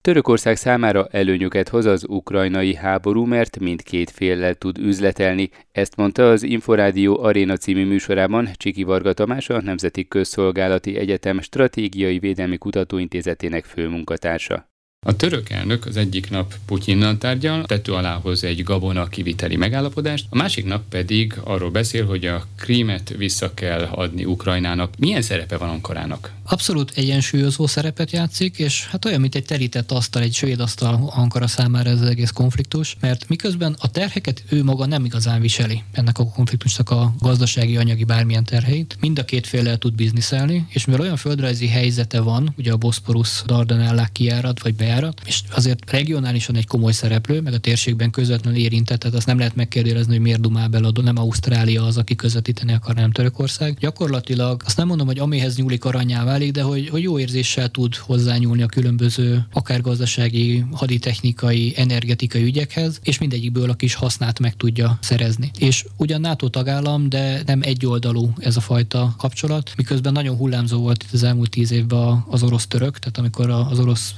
Törökország 0.00 0.56
számára 0.56 1.06
előnyöket 1.10 1.68
hoz 1.68 1.86
az 1.86 2.04
ukrajnai 2.08 2.74
háború, 2.74 3.24
mert 3.24 3.58
mindkét 3.58 4.10
féllel 4.10 4.54
tud 4.54 4.78
üzletelni. 4.78 5.50
Ezt 5.72 5.96
mondta 5.96 6.30
az 6.30 6.42
Inforádió 6.42 7.22
Aréna 7.22 7.56
című 7.56 7.86
műsorában 7.86 8.48
Csiki 8.52 8.82
Varga 8.82 9.12
Tamás, 9.12 9.48
a 9.48 9.60
Nemzeti 9.60 10.08
Közszolgálati 10.08 10.96
Egyetem 10.96 11.40
Stratégiai 11.40 12.18
Védelmi 12.18 12.58
Kutatóintézetének 12.58 13.64
főmunkatársa. 13.64 14.73
A 15.06 15.16
török 15.16 15.50
elnök 15.50 15.86
az 15.86 15.96
egyik 15.96 16.30
nap 16.30 16.54
Putyinnal 16.66 17.18
tárgyal, 17.18 17.64
tető 17.64 17.92
alá 17.92 18.14
hoz 18.14 18.44
egy 18.44 18.62
gabona 18.62 19.08
kiviteli 19.08 19.56
megállapodást, 19.56 20.26
a 20.28 20.36
másik 20.36 20.64
nap 20.64 20.82
pedig 20.88 21.34
arról 21.44 21.70
beszél, 21.70 22.06
hogy 22.06 22.26
a 22.26 22.46
krímet 22.56 23.14
vissza 23.16 23.54
kell 23.54 23.82
adni 23.82 24.24
Ukrajnának. 24.24 24.92
Milyen 24.98 25.22
szerepe 25.22 25.56
van 25.56 25.68
Ankarának? 25.68 26.32
Abszolút 26.46 26.92
egyensúlyozó 26.94 27.66
szerepet 27.66 28.10
játszik, 28.10 28.58
és 28.58 28.86
hát 28.86 29.04
olyan, 29.04 29.20
mint 29.20 29.34
egy 29.34 29.44
terített 29.44 29.90
asztal, 29.90 30.22
egy 30.22 30.34
svéd 30.34 30.60
asztal 30.60 31.12
Ankara 31.14 31.46
számára 31.46 31.90
ez 31.90 32.00
az 32.00 32.08
egész 32.08 32.30
konfliktus, 32.30 32.96
mert 33.00 33.28
miközben 33.28 33.76
a 33.78 33.90
terheket 33.90 34.42
ő 34.48 34.64
maga 34.64 34.86
nem 34.86 35.04
igazán 35.04 35.40
viseli 35.40 35.82
ennek 35.92 36.18
a 36.18 36.28
konfliktusnak 36.28 36.90
a 36.90 37.14
gazdasági, 37.18 37.76
anyagi 37.76 38.04
bármilyen 38.04 38.44
terheit, 38.44 38.96
mind 39.00 39.18
a 39.18 39.24
két 39.24 39.46
féllel 39.46 39.78
tud 39.78 39.94
bizniszelni, 39.94 40.66
és 40.68 40.84
mivel 40.84 41.00
olyan 41.00 41.16
földrajzi 41.16 41.68
helyzete 41.68 42.20
van, 42.20 42.54
ugye 42.58 42.72
a 42.72 42.76
Bosporus 42.76 43.42
Dardanellák 43.46 44.12
kiárat 44.12 44.62
vagy 44.62 44.74
bejárat, 44.74 44.92
és 45.24 45.40
azért 45.50 45.90
regionálisan 45.90 46.56
egy 46.56 46.66
komoly 46.66 46.92
szereplő, 46.92 47.40
meg 47.40 47.52
a 47.52 47.58
térségben 47.58 48.10
közvetlenül 48.10 48.60
érintett, 48.60 49.00
tehát 49.00 49.16
azt 49.16 49.26
nem 49.26 49.38
lehet 49.38 49.54
megkérdőjelezni, 49.54 50.12
hogy 50.12 50.22
miért 50.22 50.40
dumál 50.40 50.68
bele, 50.68 50.90
nem 51.02 51.18
Ausztrália 51.18 51.84
az, 51.84 51.96
aki 51.96 52.14
közvetíteni 52.14 52.72
akar, 52.72 52.94
nem 52.94 53.10
Törökország. 53.10 53.76
Gyakorlatilag 53.80 54.62
azt 54.64 54.76
nem 54.76 54.86
mondom, 54.86 55.06
hogy 55.06 55.18
amihez 55.18 55.56
nyúlik 55.56 55.84
aranyává 55.84 56.34
válik, 56.34 56.52
de 56.52 56.62
hogy, 56.62 56.88
hogy 56.88 57.02
jó 57.02 57.18
érzéssel 57.18 57.68
tud 57.68 57.94
hozzányúlni 57.94 58.62
a 58.62 58.66
különböző 58.66 59.46
akár 59.52 59.80
gazdasági, 59.80 60.64
haditechnikai, 60.72 61.72
energetikai 61.76 62.42
ügyekhez, 62.42 63.00
és 63.02 63.18
mindegyikből 63.18 63.70
a 63.70 63.74
kis 63.74 63.94
hasznát 63.94 64.38
meg 64.38 64.56
tudja 64.56 64.98
szerezni. 65.00 65.50
És 65.58 65.84
ugyan 65.96 66.20
NATO 66.20 66.48
tagállam, 66.48 67.08
de 67.08 67.42
nem 67.46 67.62
egyoldalú 67.62 68.32
ez 68.38 68.56
a 68.56 68.60
fajta 68.60 69.14
kapcsolat, 69.18 69.72
miközben 69.76 70.12
nagyon 70.12 70.36
hullámzó 70.36 70.78
volt 70.78 71.02
itt 71.02 71.12
az 71.12 71.22
elmúlt 71.22 71.50
tíz 71.50 71.70
évben 71.70 72.24
az 72.28 72.42
orosz-török, 72.42 72.98
tehát 72.98 73.18
amikor 73.18 73.50
az 73.50 73.78
orosz 73.78 74.14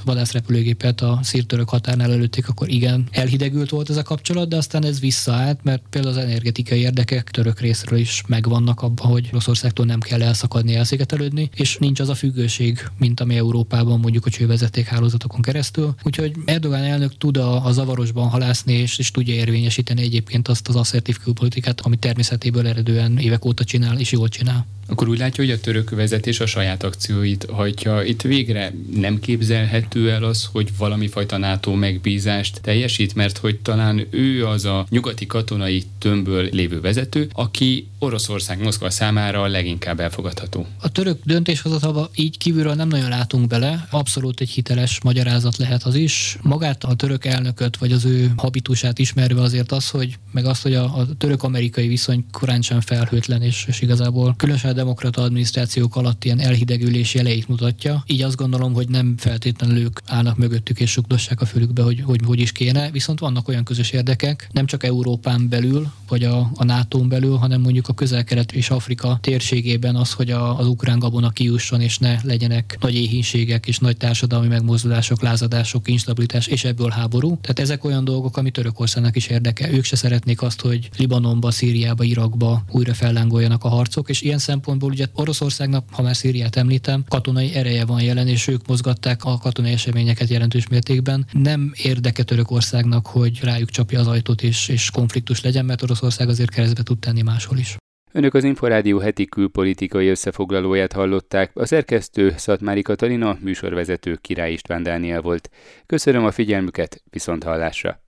vadászrepülőgépet 0.67 1.01
a 1.01 1.19
szír-török 1.23 1.69
határnál 1.69 2.13
előtték, 2.13 2.49
akkor 2.49 2.69
igen, 2.69 3.09
elhidegült 3.11 3.71
volt 3.71 3.91
ez 3.91 3.97
a 3.97 4.03
kapcsolat, 4.03 4.49
de 4.49 4.57
aztán 4.57 4.85
ez 4.85 5.01
visszaállt, 5.01 5.61
mert 5.63 5.83
például 5.91 6.15
az 6.15 6.23
energetikai 6.23 6.81
érdekek 6.81 7.31
török 7.31 7.61
részről 7.61 7.99
is 7.99 8.23
megvannak 8.27 8.83
abban, 8.83 9.07
hogy 9.07 9.29
Oroszországtól 9.31 9.87
nem 9.87 10.01
kell 10.01 10.23
elszakadni, 10.23 10.75
elszigetelődni, 10.75 11.51
és 11.55 11.77
nincs 11.77 12.01
az 12.01 12.09
a 12.09 12.15
függőség, 12.15 12.79
mint 12.99 13.21
ami 13.21 13.37
Európában 13.37 14.01
mondjuk 14.01 14.27
a 14.27 14.31
csővezeték 14.31 14.87
hálózatokon 14.87 15.41
keresztül. 15.41 15.95
Úgyhogy 16.03 16.33
Erdogan 16.45 16.83
elnök 16.83 17.17
tud 17.19 17.37
a, 17.37 17.65
a 17.65 17.73
zavarosban 17.73 18.29
halászni, 18.29 18.73
és, 18.73 18.99
és 18.99 19.11
tudja 19.11 19.35
érvényesíteni 19.35 20.03
egyébként 20.03 20.49
azt 20.49 20.69
az 20.69 20.77
asszertív 20.77 21.19
külpolitikát, 21.19 21.81
ami 21.81 21.97
természetéből 21.97 22.67
eredően 22.67 23.19
évek 23.19 23.45
óta 23.45 23.65
csinál, 23.65 23.99
és 23.99 24.13
jól 24.13 24.29
csinál. 24.29 24.67
Akkor 24.89 25.09
úgy 25.09 25.19
látja, 25.19 25.45
hogy 25.45 25.53
a 25.53 25.61
török 25.61 25.91
vezetés 25.91 26.41
a 26.41 26.47
saját 26.47 26.83
akcióit 26.83 27.47
hajtja. 27.51 28.03
Itt 28.03 28.23
végre 28.23 28.73
nem 28.95 29.21
képzelhető 29.21 30.11
el 30.11 30.25
az, 30.25 30.49
hogy 30.57 30.77
valami 30.79 31.09
fajta 31.09 31.37
NATO 31.37 31.75
megbízást 31.75 32.61
teljesít, 32.61 33.14
mert 33.14 33.38
hogy 33.38 33.59
talán 33.59 34.07
ő 34.11 34.47
az 34.47 34.64
a 34.64 34.87
nyugati 34.88 35.27
katonai 35.27 35.83
tömbből 35.99 36.49
lévő 36.53 36.81
vezető, 36.81 37.29
aki 37.33 37.87
Oroszország 37.99 38.62
Moszkva 38.62 38.90
számára 38.90 39.42
a 39.42 39.47
leginkább 39.47 40.01
elfogadható. 40.01 40.66
A 40.81 40.88
török 40.88 41.21
döntéshozatalba 41.25 42.11
így 42.14 42.38
kívülről 42.38 42.75
nem 42.75 42.88
nagyon 42.88 43.09
látunk 43.09 43.47
bele, 43.47 43.87
abszolút 43.90 44.40
egy 44.40 44.51
hiteles 44.51 45.01
magyarázat 45.03 45.57
lehet 45.57 45.83
az 45.83 45.95
is. 45.95 46.38
Magát 46.42 46.85
a 46.85 46.95
török 46.95 47.25
elnököt, 47.25 47.77
vagy 47.77 47.92
az 47.92 48.05
ő 48.05 48.33
habitusát 48.37 48.99
ismerve 48.99 49.40
azért 49.40 49.73
az, 49.73 49.90
hogy 49.90 50.19
meg 50.33 50.45
azt, 50.45 50.62
hogy 50.62 50.75
a, 50.75 50.85
a 50.85 51.07
török-amerikai 51.19 51.88
viszony 51.88 52.25
korán 52.33 52.62
sem 52.62 52.81
felhőtlen, 52.81 53.42
és, 53.42 53.64
és 53.69 53.81
igazából 53.81 54.35
különösen 54.37 54.75
demokrata 54.75 55.23
adminisztrációk 55.23 55.97
alatt 55.97 56.25
ilyen 56.25 56.40
elhidegülés 56.40 57.14
jeleit 57.14 57.49
mutatja. 57.49 58.05
Így 58.07 58.23
azt 58.23 58.37
gondolom, 58.37 58.73
hogy 58.73 58.88
nem 58.88 59.14
feltétlenül 59.19 59.79
ők 59.79 60.01
állnak 60.07 60.36
mögöttük 60.37 60.81
és 60.81 60.90
sukdossák 60.90 61.40
a 61.40 61.46
fülükbe, 61.46 61.83
hogy, 61.83 62.01
hogy 62.05 62.20
hogy 62.25 62.40
is 62.40 62.53
kéne, 62.53 62.90
viszont 62.90 63.18
vannak 63.18 63.49
olyan 63.49 63.64
közös 63.64 63.90
érdekek, 63.90 64.49
nem 64.53 64.66
csak 64.66 64.85
Európán 64.85 65.49
belül, 65.49 65.92
vagy 66.09 66.25
a, 66.25 66.51
a 66.55 66.64
NATO-n 66.64 67.09
belül, 67.09 67.37
hanem 67.37 67.61
mondjuk 67.61 67.88
a 67.88 67.92
közel-kelet 67.92 68.53
és 68.53 68.70
Afrika 68.70 69.18
térségében 69.20 69.96
az, 69.96 70.12
hogy 70.12 70.31
a, 70.31 70.59
az 70.59 70.66
ukrán 70.66 70.99
gabona 70.99 71.31
kijusson, 71.31 71.81
és 71.81 71.99
ne 71.99 72.18
legyenek 72.22 72.77
nagy 72.81 72.94
éhínségek 72.94 73.66
és 73.66 73.79
nagy 73.79 73.96
társadalmi 73.96 74.49
megmozdulások, 74.49 75.22
lázadások, 75.22 75.88
instabilitás, 75.88 76.46
és 76.46 76.64
ebből 76.64 76.90
háború. 76.90 77.38
Tehát 77.40 77.59
ezek 77.59 77.85
olyan 77.85 78.05
dolgok, 78.05 78.37
ami 78.37 78.51
Törökországnak 78.51 79.16
is 79.16 79.27
érdeke. 79.27 79.70
Ők 79.72 79.85
se 79.85 79.96
szeretnék 79.96 80.42
azt, 80.42 80.61
hogy 80.61 80.88
Libanonba, 80.96 81.51
Szíriába, 81.51 82.05
Irakba 82.05 82.64
újra 82.70 82.94
fellángoljanak 82.94 83.64
a 83.64 83.68
harcok, 83.68 84.09
és 84.09 84.22
ilyen 84.22 84.38
szempont 84.38 84.64
szempontból 84.66 84.90
ugye 84.90 85.22
Oroszországnak, 85.22 85.85
ha 85.90 86.03
már 86.03 86.16
Szíriát 86.16 86.57
említem, 86.57 87.05
katonai 87.09 87.55
ereje 87.55 87.85
van 87.85 88.03
jelen, 88.03 88.29
és 88.29 88.46
ők 88.46 88.66
mozgatták 88.66 89.25
a 89.25 89.38
katonai 89.38 89.72
eseményeket 89.72 90.26
jelentős 90.31 90.69
mértékben. 90.69 91.27
Nem 91.33 91.73
érdeke 91.83 92.23
Törökországnak, 92.23 93.07
hogy 93.07 93.41
rájuk 93.43 93.71
csapja 93.71 94.01
az 94.01 94.07
ajtót 94.07 94.43
és, 94.43 94.69
és 94.69 94.91
konfliktus 94.91 95.43
legyen, 95.43 95.65
mert 95.65 95.83
Oroszország 95.83 96.29
azért 96.29 96.51
keresztbe 96.51 96.83
tud 96.83 96.99
tenni 96.99 97.23
máshol 97.23 97.59
is. 97.59 97.77
Önök 98.12 98.35
az 98.35 98.45
Inforádió 98.45 98.99
heti 98.99 99.25
külpolitikai 99.25 100.09
összefoglalóját 100.09 100.93
hallották. 100.93 101.51
A 101.55 101.67
szerkesztő 101.67 102.35
Szatmári 102.37 102.83
Katalina, 102.83 103.39
műsorvezető 103.41 104.19
Király 104.21 104.53
István 104.53 104.83
Dániel 104.83 105.21
volt. 105.21 105.51
Köszönöm 105.87 106.25
a 106.25 106.31
figyelmüket, 106.31 107.03
viszont 107.11 107.45
hallásra! 107.45 108.06